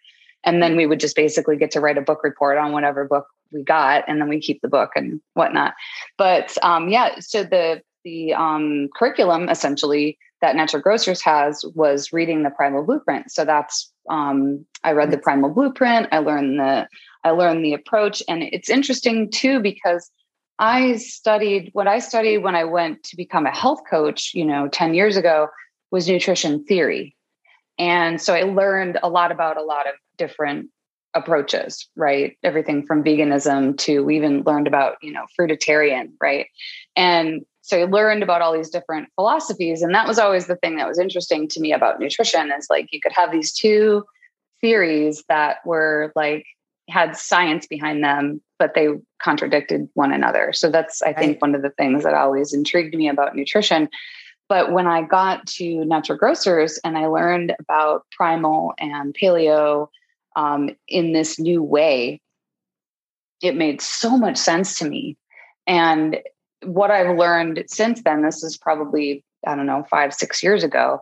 [0.45, 3.27] and then we would just basically get to write a book report on whatever book
[3.53, 5.75] we got and then we keep the book and whatnot
[6.17, 12.45] but um, yeah so the the um, curriculum essentially that Natural Grocers has was reading
[12.45, 13.33] the Primal Blueprint.
[13.33, 16.07] So that's um, I read the Primal Blueprint.
[16.13, 16.87] I learned the
[17.25, 20.09] I learned the approach, and it's interesting too because
[20.61, 24.31] I studied what I studied when I went to become a health coach.
[24.35, 25.49] You know, ten years ago
[25.91, 27.17] was nutrition theory,
[27.77, 30.71] and so I learned a lot about a lot of different
[31.15, 36.49] approaches right everything from veganism to we even learned about you know fruitarian right
[36.95, 39.83] and so I learned about all these different philosophies.
[39.83, 42.87] And that was always the thing that was interesting to me about nutrition is like
[42.93, 44.05] you could have these two
[44.61, 46.45] theories that were like
[46.89, 48.87] had science behind them, but they
[49.21, 50.53] contradicted one another.
[50.53, 53.89] So that's, I think, one of the things that always intrigued me about nutrition.
[54.49, 59.89] But when I got to natural grocers and I learned about primal and paleo
[60.37, 62.21] um, in this new way,
[63.43, 65.17] it made so much sense to me.
[65.67, 66.21] And
[66.63, 71.01] what I've learned since then, this is probably, I don't know, five, six years ago.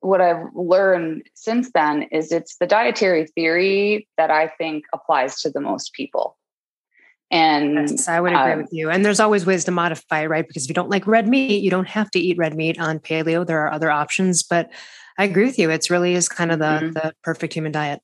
[0.00, 5.50] What I've learned since then is it's the dietary theory that I think applies to
[5.50, 6.36] the most people.
[7.30, 8.90] And yes, I would agree um, with you.
[8.90, 10.46] And there's always ways to modify, right?
[10.46, 12.98] Because if you don't like red meat, you don't have to eat red meat on
[12.98, 13.46] paleo.
[13.46, 14.70] There are other options, but
[15.18, 15.70] I agree with you.
[15.70, 16.90] It's really is kind of the mm-hmm.
[16.90, 18.00] the perfect human diet.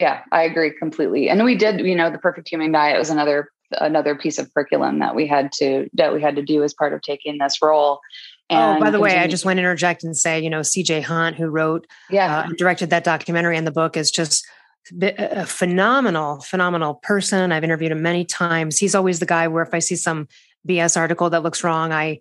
[0.00, 1.28] Yeah, I agree completely.
[1.28, 4.98] And we did, you know, the perfect human diet was another another piece of curriculum
[4.98, 8.00] that we had to that we had to do as part of taking this role.
[8.48, 11.02] And oh, by the way, I just want to interject and say, you know, CJ
[11.02, 14.44] Hunt, who wrote, yeah, uh, directed that documentary and the book, is just
[15.02, 17.52] a phenomenal, phenomenal person.
[17.52, 18.78] I've interviewed him many times.
[18.78, 20.26] He's always the guy where if I see some
[20.68, 22.20] BS article that looks wrong, I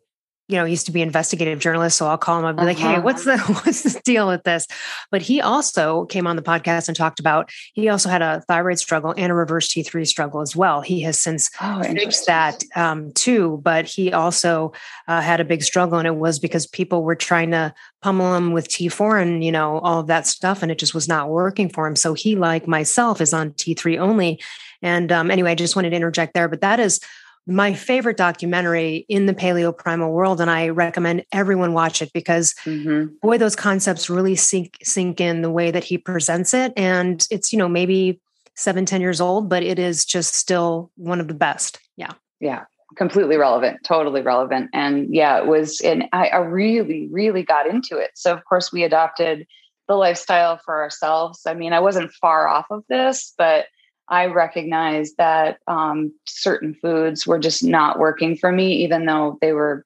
[0.50, 1.98] you know, he used to be investigative journalist.
[1.98, 2.68] So I'll call him and be uh-huh.
[2.68, 4.66] like, Hey, what's the, what's the deal with this?
[5.12, 8.80] But he also came on the podcast and talked about, he also had a thyroid
[8.80, 10.82] struggle and a reverse T3 struggle as well.
[10.82, 14.74] He has since oh, fixed that um, too, but he also
[15.08, 18.52] uh, had a big struggle and it was because people were trying to pummel him
[18.52, 20.64] with T4 and, you know, all of that stuff.
[20.64, 21.96] And it just was not working for him.
[21.96, 24.42] So he, like myself, is on T3 only.
[24.82, 27.00] And um, anyway, I just wanted to interject there, but that is
[27.48, 32.54] my favorite documentary in the paleo primal world and i recommend everyone watch it because
[32.66, 33.08] mm-hmm.
[33.22, 36.74] boy those concepts really sink sink in the way that he presents it.
[36.76, 38.22] And it's you know maybe
[38.56, 41.80] seven ten years old but it is just still one of the best.
[41.98, 42.12] Yeah.
[42.40, 42.66] Yeah
[42.98, 44.70] completely relevant totally relevant.
[44.74, 48.12] And yeah it was and I, I really really got into it.
[48.16, 49.46] So of course we adopted
[49.88, 51.42] the lifestyle for ourselves.
[51.48, 53.66] I mean i wasn't far off of this but
[54.10, 59.54] I recognized that um, certain foods were just not working for me, even though they
[59.54, 59.86] were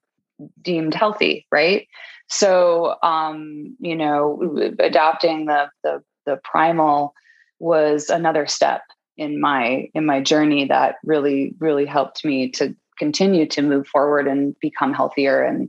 [0.62, 1.86] deemed healthy, right?
[2.28, 7.14] So, um, you know, adopting the, the the primal
[7.58, 8.82] was another step
[9.16, 14.26] in my in my journey that really really helped me to continue to move forward
[14.26, 15.68] and become healthier and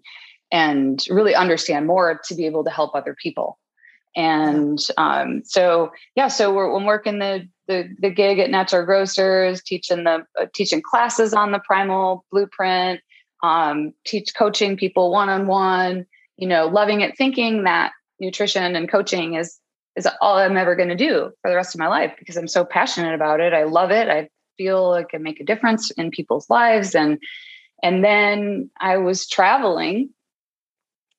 [0.52, 3.60] and really understand more to be able to help other people
[4.15, 9.62] and um, so yeah so we're, we're working the the, the gig at Natural Grocers,
[9.62, 13.01] teaching the uh, teaching classes on the primal blueprint,
[13.43, 16.06] um, teach coaching people one on one.
[16.38, 19.60] You know, loving it, thinking that nutrition and coaching is
[19.95, 22.47] is all I'm ever going to do for the rest of my life because I'm
[22.47, 23.54] so passionate about it.
[23.54, 24.10] I love it.
[24.10, 27.19] I feel like I make a difference in people's lives, and
[27.82, 30.10] and then I was traveling,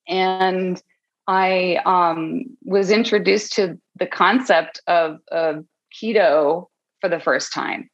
[0.07, 0.83] and
[1.27, 5.65] I um, was introduced to the concept of, of
[5.97, 6.67] keto
[7.01, 7.91] for the first time.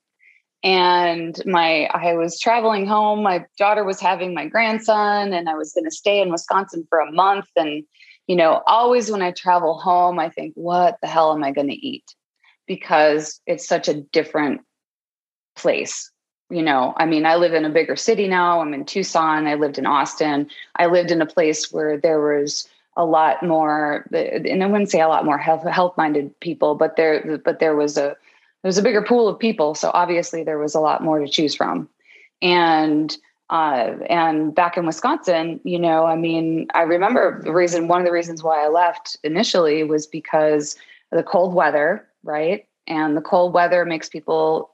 [0.65, 5.73] And my i was traveling home my daughter was having my grandson and i was
[5.73, 7.49] going to stay in wisconsin for a month.
[7.57, 7.85] And
[8.29, 11.69] you know always when i travel home i think what the hell am i going
[11.69, 12.05] to eat?
[12.69, 14.61] Because it's such a different
[15.57, 16.09] place
[16.49, 16.95] you know?
[16.97, 18.61] I mean i live in a bigger city now.
[18.61, 19.49] I'm in tucson.
[19.49, 20.49] I lived in austin.
[20.77, 25.01] I lived in a place where there was a lot more and i wouldn't say
[25.01, 28.17] a lot more health health minded people but there but there was a
[28.63, 31.29] there was a bigger pool of people so obviously there was a lot more to
[31.29, 31.89] choose from.
[32.41, 33.17] And
[33.51, 38.07] uh, and back in wisconsin you know i mean i remember the reason one of
[38.07, 40.77] the reasons why i left initially was because
[41.11, 42.67] the cold weather right?
[42.87, 44.71] And the cold weather makes people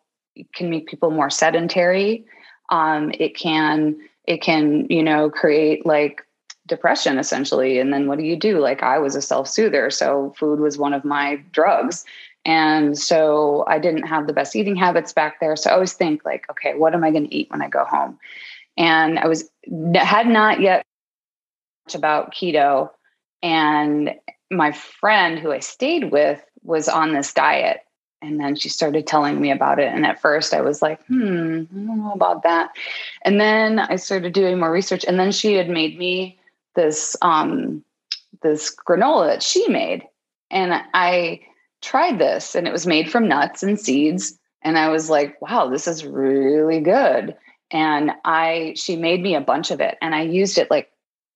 [0.55, 2.25] can make people more sedentary.
[2.71, 6.25] Um, it can it can you know create like
[6.69, 7.79] depression essentially.
[7.79, 8.61] And then what do you do?
[8.61, 12.05] Like i was a self-soother so food was one of my drugs.
[12.45, 15.57] And so i didn't have the best eating habits back there.
[15.57, 17.85] So i always think like okay what am i going to eat when i go
[17.85, 18.19] home?
[18.77, 19.51] And i was
[19.95, 20.85] had not yet
[21.87, 22.91] much about keto.
[23.43, 24.15] And
[24.51, 27.81] my friend who i stayed with was on this diet.
[28.21, 29.93] And then she started telling me about it.
[29.95, 32.71] And at first i was like hmm i don't know about that.
[33.23, 35.05] And then i started doing more research.
[35.05, 36.39] And then she had made me
[36.79, 37.85] this um,
[38.41, 40.05] this granola that she made,
[40.51, 41.41] and I
[41.83, 45.69] tried this, and it was made from nuts and seeds, and I was like, wow,
[45.69, 47.37] this is really good.
[47.71, 50.89] And I she made me a bunch of it, and I used it like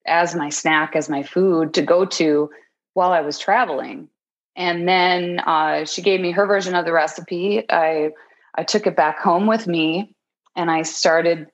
[0.07, 2.49] as my snack, as my food to go to
[2.95, 4.09] while I was traveling.
[4.55, 7.65] And then uh, she gave me her version of the recipe.
[7.69, 8.11] I
[8.55, 10.15] I took it back home with me,
[10.55, 11.49] and I started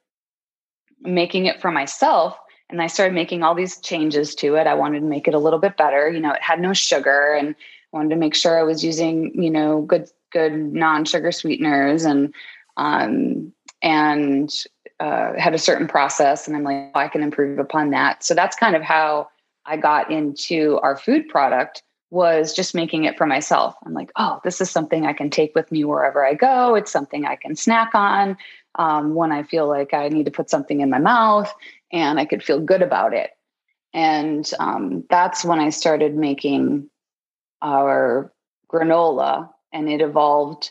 [1.00, 2.36] making it for myself
[2.70, 4.66] and I started making all these changes to it.
[4.66, 6.10] I wanted to make it a little bit better.
[6.10, 9.32] You know, it had no sugar and I wanted to make sure I was using,
[9.40, 12.34] you know, good good non-sugar sweeteners and
[12.76, 13.52] um
[13.82, 14.52] and
[15.00, 18.24] uh, had a certain process and I'm like, oh, I can improve upon that.
[18.24, 19.28] So that's kind of how
[19.64, 23.76] I got into our food product was just making it for myself.
[23.84, 26.74] I'm like, oh, this is something I can take with me wherever I go.
[26.74, 28.36] It's something I can snack on
[28.78, 31.52] um, when I feel like I need to put something in my mouth
[31.92, 33.30] and I could feel good about it.
[33.92, 36.88] And um, that's when I started making
[37.60, 38.32] our
[38.70, 40.70] granola, and it evolved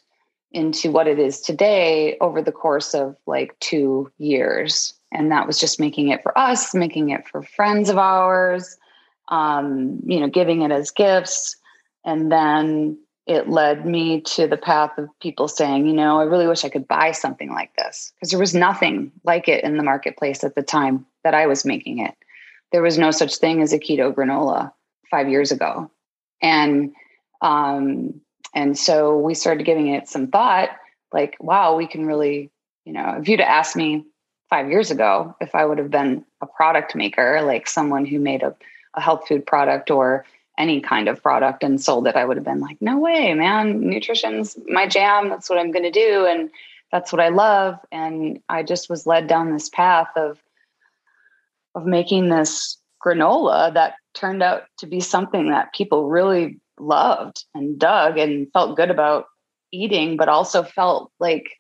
[0.52, 4.94] into what it is today over the course of like two years.
[5.12, 8.78] And that was just making it for us, making it for friends of ours,
[9.30, 11.58] um, you know, giving it as gifts.
[12.06, 12.98] And then
[13.28, 16.70] it led me to the path of people saying, you know, I really wish I
[16.70, 20.56] could buy something like this because there was nothing like it in the marketplace at
[20.56, 22.16] the time that I was making it.
[22.72, 24.72] There was no such thing as a keto granola
[25.12, 25.92] five years ago.
[26.42, 26.94] And
[27.42, 28.22] um,
[28.56, 30.70] and so we started giving it some thought,
[31.12, 32.50] like, wow, we can really,
[32.86, 34.06] you know, if you'd asked me
[34.50, 38.42] five years ago if I would have been a product maker, like someone who made
[38.42, 38.56] a,
[38.94, 40.26] a health food product or
[40.58, 43.80] any kind of product and sold it, I would have been like, no way, man,
[43.82, 45.30] nutrition's my jam.
[45.30, 46.26] That's what I'm going to do.
[46.26, 46.50] And
[46.92, 47.80] that's what I love.
[47.92, 50.40] And I just was led down this path of,
[51.76, 57.78] of making this granola that turned out to be something that people really loved and
[57.78, 59.26] dug and felt good about
[59.72, 61.52] eating, but also felt like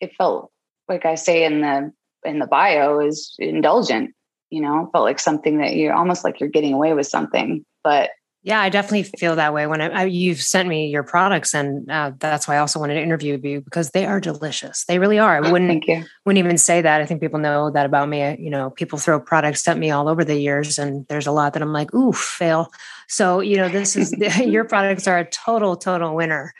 [0.00, 0.50] it felt
[0.88, 1.92] like I say in the
[2.24, 4.14] in the bio is indulgent.
[4.50, 8.10] You know, felt like something that you're almost like you're getting away with something, but
[8.42, 11.90] yeah, I definitely feel that way when I, I, you've sent me your products, and
[11.90, 14.84] uh, that's why I also wanted to interview you because they are delicious.
[14.86, 15.36] They really are.
[15.36, 15.84] I oh, wouldn't
[16.24, 17.02] wouldn't even say that.
[17.02, 18.38] I think people know that about me.
[18.38, 21.52] You know, people throw products at me all over the years, and there's a lot
[21.52, 22.72] that I'm like, ooh, fail.
[23.08, 26.54] So you know, this is your products are a total total winner.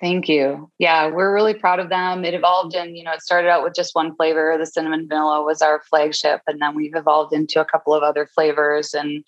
[0.00, 0.70] Thank you.
[0.78, 2.24] Yeah, we're really proud of them.
[2.24, 4.56] It evolved and, you know, it started out with just one flavor.
[4.58, 6.40] The cinnamon vanilla was our flagship.
[6.48, 8.94] And then we've evolved into a couple of other flavors.
[8.94, 9.22] And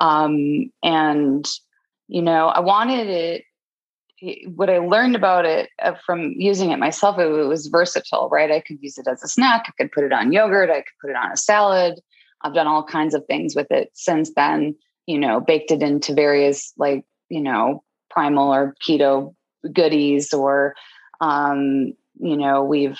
[0.00, 1.48] um, and,
[2.08, 3.44] you know, I wanted it,
[4.48, 8.50] what I learned about it uh, from using it myself, it, was versatile, right?
[8.50, 9.66] I could use it as a snack.
[9.68, 10.70] I could put it on yogurt.
[10.70, 12.00] I could put it on a salad.
[12.42, 14.74] I've done all kinds of things with it since then,
[15.06, 19.34] you know, baked it into various like, you know, primal or keto
[19.72, 20.74] goodies or,
[21.20, 22.98] um, you know we've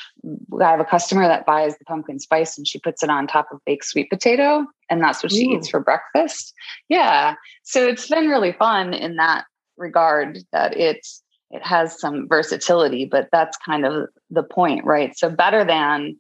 [0.61, 3.49] i have a customer that buys the pumpkin spice and she puts it on top
[3.53, 5.57] of baked sweet potato and that's what she Ooh.
[5.57, 6.55] eats for breakfast.
[6.89, 7.35] Yeah.
[7.63, 9.45] So it's been really fun in that
[9.77, 15.17] regard that it's it has some versatility but that's kind of the point right?
[15.17, 16.17] So better than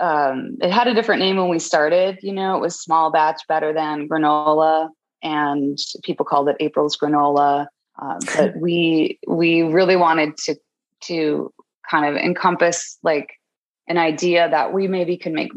[0.00, 3.42] um, it had a different name when we started you know it was small batch
[3.48, 4.88] better than granola
[5.22, 7.66] and people called it april's granola
[8.00, 10.56] um, but we we really wanted to
[11.00, 11.52] to
[11.90, 13.30] kind of encompass like
[13.88, 15.50] an idea that we maybe can make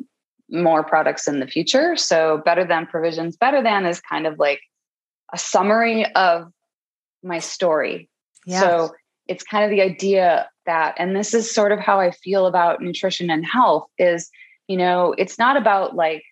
[0.51, 1.95] more products in the future.
[1.95, 4.61] So better than provisions, better than is kind of like
[5.33, 6.51] a summary of
[7.23, 8.09] my story.
[8.45, 8.61] Yes.
[8.61, 8.93] So
[9.27, 12.81] it's kind of the idea that, and this is sort of how I feel about
[12.81, 14.29] nutrition and health is,
[14.67, 16.23] you know, it's not about like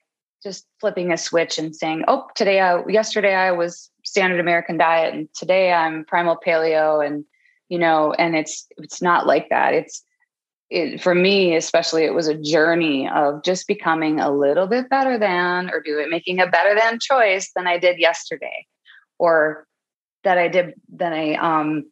[0.43, 5.13] just flipping a switch and saying, oh, today I, yesterday I was standard American diet
[5.13, 7.25] and today I'm primal paleo and
[7.69, 10.03] you know and it's it's not like that it's
[10.69, 15.17] it, for me especially it was a journey of just becoming a little bit better
[15.17, 18.65] than or do it making a better than choice than i did yesterday
[19.17, 19.65] or
[20.23, 21.89] that i did than i um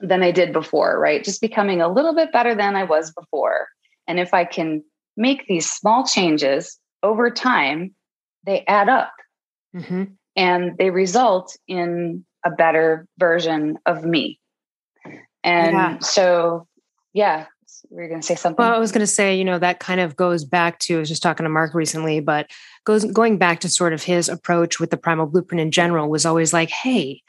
[0.00, 1.22] than i did before right?
[1.22, 3.68] Just becoming a little bit better than i was before.
[4.08, 4.82] And if i can
[5.16, 7.94] make these small changes over time
[8.44, 9.12] they add up.
[9.74, 10.04] Mm-hmm.
[10.36, 14.38] and they result in a better version of me.
[15.42, 15.98] And yeah.
[15.98, 16.68] so,
[17.12, 17.46] yeah,
[17.94, 18.62] we are going to say something.
[18.62, 20.98] Well, I was going to say, you know, that kind of goes back to, I
[21.00, 22.50] was just talking to Mark recently, but
[22.84, 26.26] goes going back to sort of his approach with the primal blueprint in general was
[26.26, 27.22] always like, hey,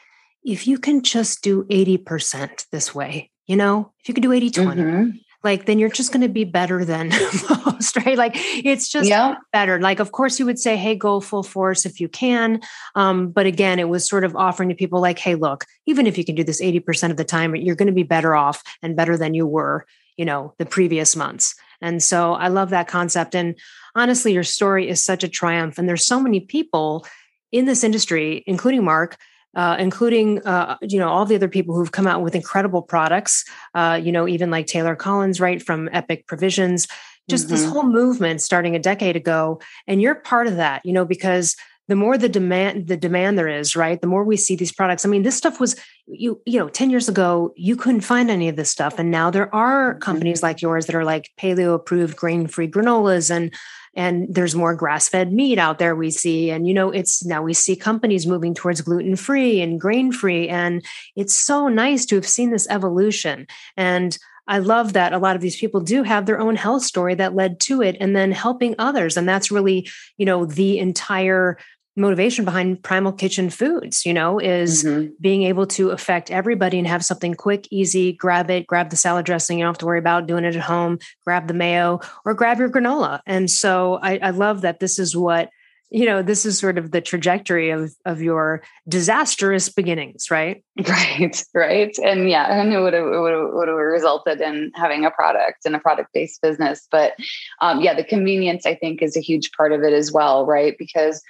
[0.44, 4.50] if you can just do 80% this way, you know, if you could do 80
[4.50, 5.10] 20, mm-hmm
[5.46, 7.10] like then you're just going to be better than
[7.66, 9.36] most right like it's just yeah.
[9.54, 12.60] better like of course you would say hey go full force if you can
[12.96, 16.18] um, but again it was sort of offering to people like hey look even if
[16.18, 18.98] you can do this 80% of the time you're going to be better off and
[18.98, 19.86] better than you were
[20.18, 23.58] you know the previous months and so i love that concept and
[23.96, 27.06] honestly your story is such a triumph and there's so many people
[27.52, 29.18] in this industry including mark
[29.56, 33.46] uh, including uh, you know all the other people who've come out with incredible products.
[33.74, 36.88] Uh, you know, even like Taylor Collins, right from Epic Provisions.
[37.30, 37.56] Just mm-hmm.
[37.56, 40.86] this whole movement starting a decade ago, and you're part of that.
[40.86, 41.56] You know, because
[41.88, 45.06] the more the demand the demand there is right the more we see these products.
[45.06, 45.76] I mean this stuff was
[46.08, 49.00] you you know 10 years ago you couldn't find any of this stuff.
[49.00, 50.00] And now there are mm-hmm.
[50.00, 53.54] companies like yours that are like paleo approved grain free granolas and
[53.98, 56.52] and there's more grass-fed meat out there we see.
[56.52, 60.84] And you know it's now we see companies moving towards gluten-free and grain-free and
[61.16, 63.48] it's so nice to have seen this evolution.
[63.78, 64.18] And
[64.48, 67.36] I love that a lot of these people do have their own health story that
[67.36, 69.18] led to it and then helping others.
[69.18, 71.58] And that's really, you know, the entire
[71.96, 75.08] motivation behind primal kitchen foods you know is mm-hmm.
[75.20, 79.26] being able to affect everybody and have something quick easy grab it grab the salad
[79.26, 82.34] dressing you don't have to worry about doing it at home grab the mayo or
[82.34, 83.22] grab your granola.
[83.26, 85.50] And so I, I love that this is what
[85.92, 90.64] you know this is sort of the trajectory of of your disastrous beginnings right?
[90.88, 91.96] Right right.
[92.04, 95.66] And yeah and it would have, would have, would have resulted in having a product
[95.66, 96.88] and a product based business.
[96.90, 97.14] But
[97.62, 100.76] um, yeah the convenience i think is a huge part of it as well right?
[100.78, 101.22] Because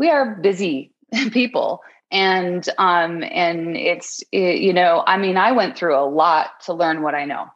[0.00, 0.92] we are busy
[1.30, 1.82] people.
[2.10, 6.72] And um and it's it, you know i mean i went through a lot to
[6.72, 7.46] learn what i know.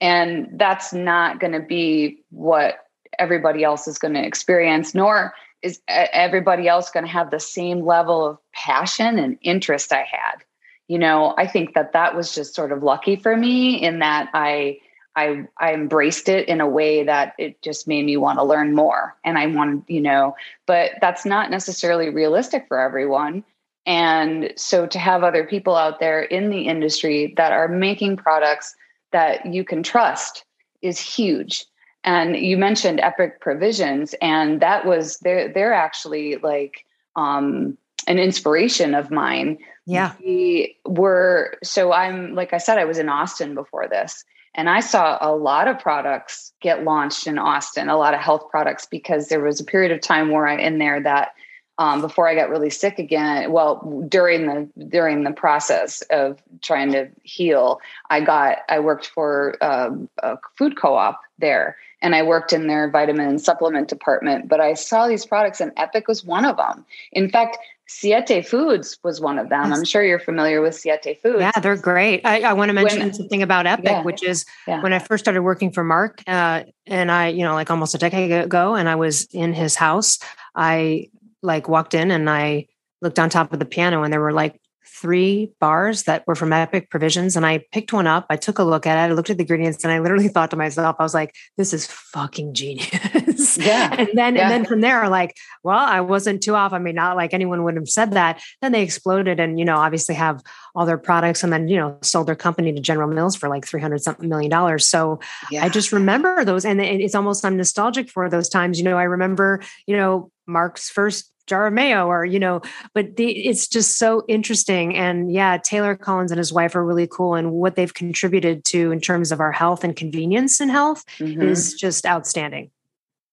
[0.00, 2.74] And that's not going to be what
[3.18, 7.80] everybody else is going to experience nor is everybody else going to have the same
[7.80, 10.44] level of passion and interest i had.
[10.86, 14.28] You know i think that that was just sort of lucky for me in that
[14.32, 14.78] i
[15.16, 18.74] I I embraced it in a way that it just made me want to learn
[18.74, 19.16] more.
[19.24, 20.36] And I wanted, you know,
[20.66, 23.42] but that's not necessarily realistic for everyone.
[23.86, 28.74] And so to have other people out there in the industry that are making products
[29.12, 30.44] that you can trust
[30.82, 31.64] is huge.
[32.04, 36.84] And you mentioned Epic Provisions, and that was they're they're actually like
[37.16, 39.58] um an inspiration of mine.
[39.86, 40.12] Yeah.
[40.20, 44.24] We were so I'm like I said, I was in Austin before this
[44.56, 48.48] and I saw a lot of products get launched in Austin, a lot of health
[48.50, 51.34] products, because there was a period of time where I in there that
[51.78, 53.52] um, before I got really sick again.
[53.52, 59.62] Well, during the during the process of trying to heal, I got I worked for
[59.62, 64.48] um, a food co-op there, and I worked in their vitamin and supplement department.
[64.48, 66.86] But I saw these products, and Epic was one of them.
[67.12, 69.72] In fact, Siete Foods was one of them.
[69.72, 71.40] I'm sure you're familiar with Siete Foods.
[71.40, 72.22] Yeah, they're great.
[72.24, 74.82] I, I want to mention when, something about Epic, yeah, which is yeah.
[74.82, 77.98] when I first started working for Mark, uh, and I, you know, like almost a
[77.98, 80.18] decade ago, and I was in his house.
[80.54, 81.10] I
[81.42, 82.66] like walked in and I
[83.02, 84.60] looked on top of the piano, and there were like
[85.00, 87.36] three bars that were from Epic Provisions.
[87.36, 88.26] And I picked one up.
[88.30, 89.10] I took a look at it.
[89.10, 91.72] I looked at the ingredients and I literally thought to myself, I was like, this
[91.72, 93.58] is fucking genius.
[93.66, 93.94] Yeah.
[93.98, 94.42] and then yeah.
[94.42, 96.72] and then from there, like, well, I wasn't too off.
[96.72, 98.40] I mean, not like anyone would have said that.
[98.60, 100.42] Then they exploded and, you know, obviously have
[100.74, 103.66] all their products and then, you know, sold their company to General Mills for like
[103.66, 104.86] 300 something million dollars.
[104.86, 105.20] So
[105.50, 105.64] yeah.
[105.64, 106.64] I just remember those.
[106.64, 108.78] And it's almost, I'm nostalgic for those times.
[108.78, 112.60] You know, I remember, you know, Mark's first jar of mayo or you know
[112.92, 114.96] but the, it's just so interesting.
[114.96, 117.34] And yeah taylor collins and his wife are really cool.
[117.34, 121.42] And what they've contributed to in terms of our health and convenience in health mm-hmm.
[121.42, 122.70] is just outstanding.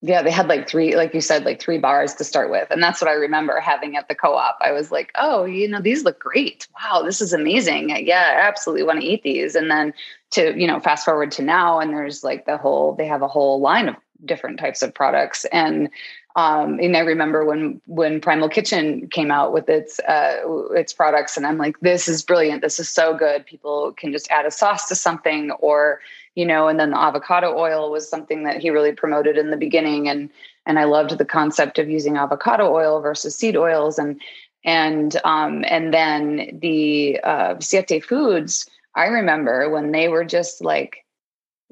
[0.02, 2.68] Yeah they had like three like you said like three bars to start with.
[2.72, 4.58] And that's what i remember having at the co-op.
[4.62, 6.68] I was like oh you know these look great.
[6.82, 7.90] Wow this is amazing.
[8.06, 9.56] Yeah i absolutely want to eat these.
[9.56, 9.94] And then
[10.32, 13.28] to you know fast forward to now and there's like the whole they have a
[13.28, 13.96] whole line of
[14.26, 15.46] different types of products.
[15.46, 15.90] And
[16.36, 21.38] um, and I remember when when Primal Kitchen came out with its uh, its products,
[21.38, 22.64] and I'm like, this is brilliant.
[22.64, 23.46] This is so good.
[23.46, 26.00] People can just add a sauce to something, or
[26.34, 26.68] you know.
[26.68, 30.32] And then the avocado oil was something that he really promoted in the beginning, and
[30.66, 34.20] and I loved the concept of using avocado oil versus seed oils, and
[34.66, 38.68] and um, and then the uh, Siete Foods.
[38.96, 41.06] I remember when they were just like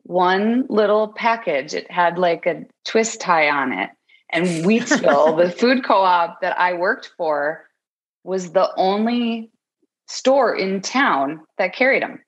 [0.04, 1.74] one little package.
[1.74, 3.90] It had like a twist tie on it
[4.32, 7.68] and Wheatsville, the food co-op that I worked for,
[8.24, 9.52] was the only
[10.08, 12.20] store in town that carried them.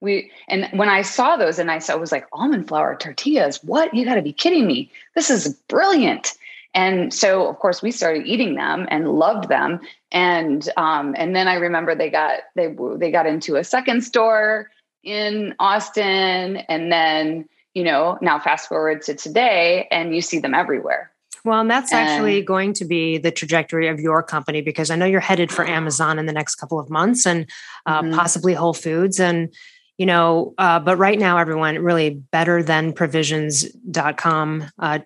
[0.00, 3.62] We and when I saw those and I saw it was like almond flour tortillas.
[3.62, 3.94] What?
[3.94, 4.90] You got to be kidding me.
[5.14, 6.32] This is brilliant.
[6.74, 9.80] And so of course we started eating them and loved them.
[10.10, 14.70] And um, and then I remember they got they they got into a second store
[15.04, 20.54] in Austin and then you know now fast forward to today and you see them
[20.54, 21.11] everywhere
[21.44, 25.06] well, and that's actually going to be the trajectory of your company because I know
[25.06, 27.50] you're headed for Amazon in the next couple of months and
[27.86, 28.14] uh, mm-hmm.
[28.14, 29.18] possibly Whole Foods.
[29.18, 29.52] And,
[29.98, 34.70] you know, uh, but right now, everyone really better than provisions.com.
[34.78, 35.00] Uh,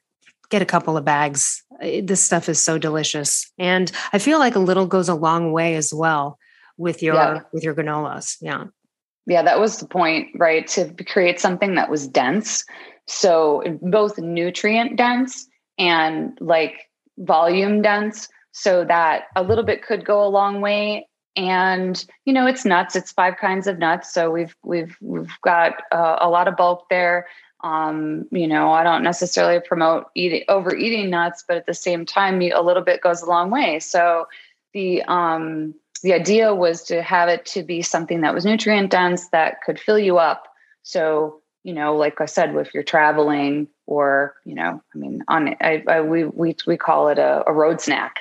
[0.51, 1.62] get a couple of bags.
[1.80, 3.51] This stuff is so delicious.
[3.59, 6.39] And I feel like a little goes a long way as well
[6.76, 7.41] with your yeah.
[7.53, 8.37] with your granolas.
[8.41, 8.64] Yeah.
[9.26, 10.66] Yeah, that was the point, right?
[10.68, 12.64] To create something that was dense.
[13.07, 15.49] So both nutrient dense
[15.79, 22.07] and like volume dense so that a little bit could go a long way and
[22.24, 26.16] you know it's nuts it's five kinds of nuts so we've we've we've got uh,
[26.20, 27.27] a lot of bulk there
[27.64, 32.41] Um, you know, I don't necessarily promote eating overeating nuts, but at the same time,
[32.43, 33.81] a little bit goes a long way.
[33.81, 34.29] So
[34.72, 39.29] the um, the idea was to have it to be something that was nutrient dense
[39.31, 40.47] that could fill you up.
[40.83, 45.48] So you know, like I said, if you're traveling or you know, I mean, on
[45.60, 48.20] I, I we we we call it a, a road snack.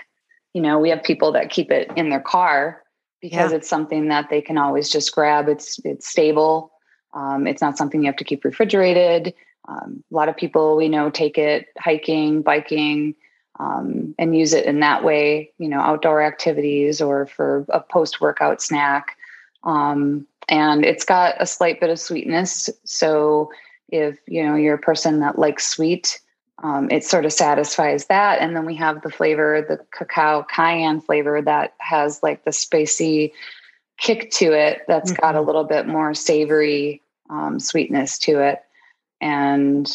[0.56, 2.82] You know, we have people that keep it in their car
[3.22, 3.58] because yeah.
[3.58, 5.48] it's something that they can always just grab.
[5.48, 6.72] It's it's stable.
[7.14, 9.36] Um, it's not something you have to keep refrigerated.
[9.68, 13.14] Um, a lot of people we know take it hiking, biking,
[13.60, 15.52] um, and use it in that way.
[15.60, 19.16] You know, outdoor activities or for a post workout snack.
[19.64, 22.70] Um, and it's got a slight bit of sweetness.
[22.84, 23.52] So
[23.90, 26.20] if you know you're a person that likes sweet,
[26.64, 28.40] um, it sort of satisfies that.
[28.42, 33.34] And then we have the flavor, the cacao cayenne flavor that has like the spicy
[33.98, 34.82] kick to it.
[34.88, 35.22] That's mm-hmm.
[35.22, 38.62] got a little bit more savory um, sweetness to it.
[39.22, 39.92] And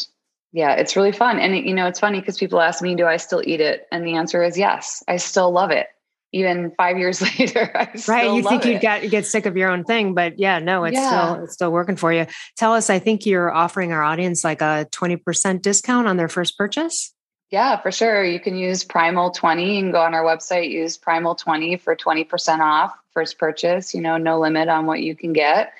[0.51, 1.39] yeah, it's really fun.
[1.39, 3.87] And it, you know, it's funny because people ask me, do I still eat it?
[3.91, 5.87] And the answer is yes, I still love it.
[6.33, 7.71] Even five years later,
[8.07, 8.33] right?
[8.33, 11.09] You think you'd get get sick of your own thing, but yeah, no, it's yeah.
[11.09, 12.25] still it's still working for you.
[12.55, 16.29] Tell us, I think you're offering our audience like a twenty percent discount on their
[16.29, 17.13] first purchase.
[17.51, 18.23] Yeah, for sure.
[18.23, 19.75] You can use Primal 20.
[19.75, 23.93] You can go on our website, use Primal 20 for 20% off first purchase.
[23.93, 25.73] You know, no limit on what you can get.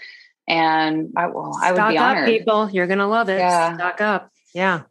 [0.49, 1.55] And I, will.
[1.61, 2.23] I would be honored.
[2.23, 3.37] Up, people, you're gonna love it.
[3.37, 3.75] Yeah.
[3.75, 4.31] Stock up.
[4.53, 4.81] Yeah.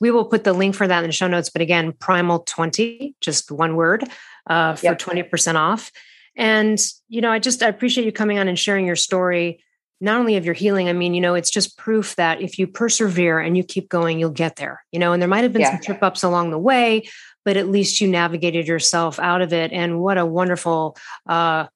[0.00, 1.48] We will put the link for that in the show notes.
[1.48, 4.04] But again, Primal 20, just one word,
[4.48, 4.98] uh, for yep.
[4.98, 5.90] 20% off.
[6.36, 6.78] And,
[7.08, 9.64] you know, I just I appreciate you coming on and sharing your story,
[10.00, 10.88] not only of your healing.
[10.88, 14.20] I mean, you know, it's just proof that if you persevere and you keep going,
[14.20, 15.72] you'll get there, you know, and there might have been yeah.
[15.72, 17.08] some trip ups along the way,
[17.44, 19.72] but at least you navigated yourself out of it.
[19.72, 20.96] And what a wonderful,
[21.26, 21.66] uh,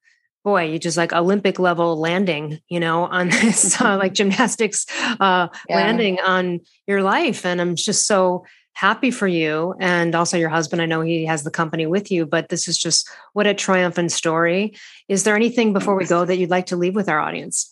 [0.44, 4.86] boy, you just like Olympic level landing, you know, on this uh, like gymnastics
[5.18, 5.76] uh, yeah.
[5.76, 7.44] landing on your life.
[7.44, 8.44] And I'm just so
[8.74, 10.82] happy for you and also your husband.
[10.82, 14.12] I know he has the company with you, but this is just what a triumphant
[14.12, 14.74] story.
[15.08, 17.70] Is there anything before we go that you'd like to leave with our audience?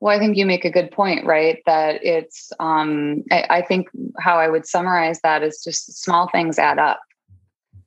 [0.00, 1.62] Well, I think you make a good point, right?
[1.66, 3.88] That it's, um, I, I think
[4.18, 7.00] how I would summarize that is just small things add up.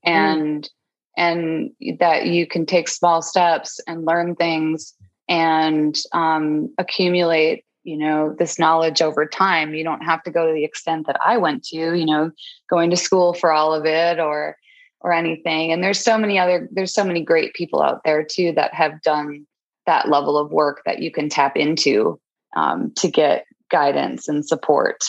[0.06, 0.12] Mm.
[0.12, 0.70] And mm
[1.18, 4.94] and that you can take small steps and learn things
[5.28, 9.74] and um, accumulate you know this knowledge over time.
[9.74, 12.32] You don't have to go to the extent that i went to you know
[12.70, 14.58] going to school for all of it or
[15.02, 15.72] or anything.
[15.72, 19.02] And there's so many other there's so many great people out there too that have
[19.02, 19.46] done
[19.86, 22.20] that level of work that you can tap into
[22.56, 25.04] um, to get guidance and support.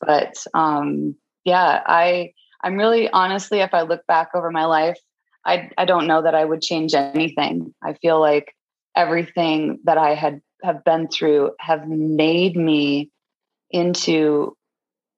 [0.00, 1.14] But um,
[1.44, 4.98] yeah i i'm really honestly if i look back over my life
[5.44, 7.74] I I don't know that I would change anything.
[7.82, 8.54] I feel like
[8.96, 13.10] everything that I had have been through have made me
[13.70, 14.56] into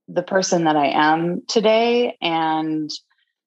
[0.08, 2.16] the person that I am today.
[2.20, 2.90] And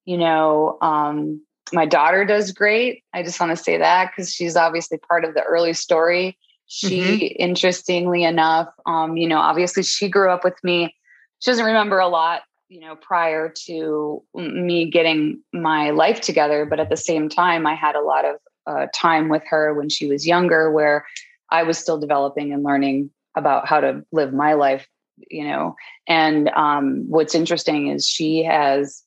[0.05, 3.03] you know, um, my daughter does great.
[3.13, 6.37] I just want to say that because she's obviously part of the early story.
[6.65, 7.43] She, mm-hmm.
[7.43, 10.95] interestingly enough, um, you know, obviously she grew up with me.
[11.39, 16.79] She doesn't remember a lot you know prior to me getting my life together but
[16.79, 18.35] at the same time i had a lot of
[18.67, 21.05] uh, time with her when she was younger where
[21.51, 24.87] i was still developing and learning about how to live my life
[25.29, 25.75] you know?
[26.07, 29.03] And um, what's interesting is she has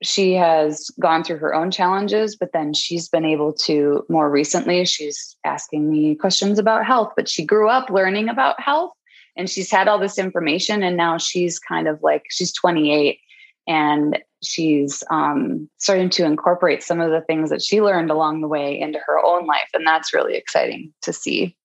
[0.00, 4.84] she has gone through her own challenges but then she's been able to more recently
[4.84, 8.92] she's asking me questions about health but she grew up learning about health
[9.36, 13.18] and she's had all this information and now she's kind of like she's 28
[13.66, 18.48] and she's um, starting to incorporate some of the things that she learned along the
[18.48, 21.56] way into her own life and that's really exciting to see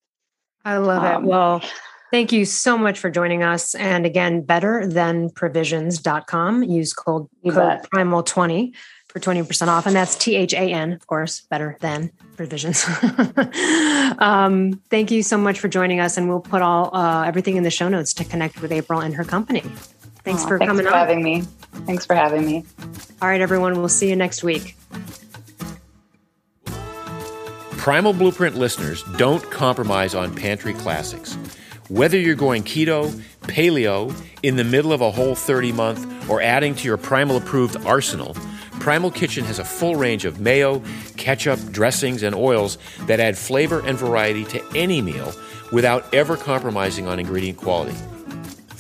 [0.66, 1.62] i love um, it well
[2.12, 7.84] thank you so much for joining us and again better than provisions.com use code, code
[7.92, 8.74] primal 20
[9.12, 9.86] for 20% off.
[9.86, 12.86] And that's T H A N, of course, better than provisions.
[14.20, 16.18] um, thank you so much for joining us.
[16.18, 19.14] And we'll put all uh, everything in the show notes to connect with April and
[19.16, 19.64] her company.
[20.24, 20.60] Thanks for coming.
[20.60, 21.00] thanks coming for on.
[21.00, 21.42] having me.
[21.86, 22.66] Thanks for having me.
[23.22, 23.78] All right, everyone.
[23.80, 24.76] We'll see you next week.
[27.78, 31.34] Primal Blueprint listeners don't compromise on pantry classics.
[31.90, 33.10] Whether you're going keto,
[33.42, 37.76] paleo, in the middle of a whole 30 month, or adding to your Primal approved
[37.86, 38.36] arsenal,
[38.80, 40.82] Primal Kitchen has a full range of mayo,
[41.18, 45.34] ketchup, dressings, and oils that add flavor and variety to any meal
[45.72, 47.96] without ever compromising on ingredient quality.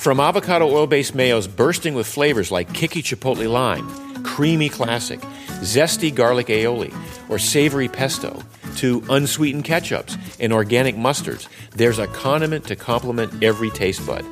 [0.01, 5.19] From avocado oil based mayos bursting with flavors like kicky chipotle lime, creamy classic,
[5.61, 6.91] zesty garlic aioli,
[7.29, 8.41] or savory pesto,
[8.77, 14.25] to unsweetened ketchups and organic mustards, there's a condiment to complement every taste bud.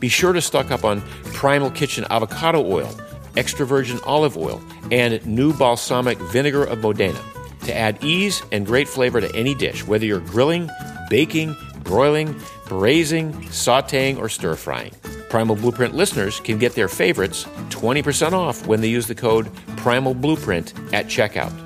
[0.00, 1.00] be sure to stock up on
[1.32, 2.94] Primal Kitchen avocado oil,
[3.38, 4.60] extra virgin olive oil,
[4.92, 7.18] and new balsamic vinegar of Modena
[7.62, 10.68] to add ease and great flavor to any dish, whether you're grilling,
[11.08, 14.92] baking, broiling, braising, sauteing, or stir frying.
[15.28, 20.14] Primal Blueprint listeners can get their favorites 20% off when they use the code Primal
[20.14, 21.65] Blueprint at checkout.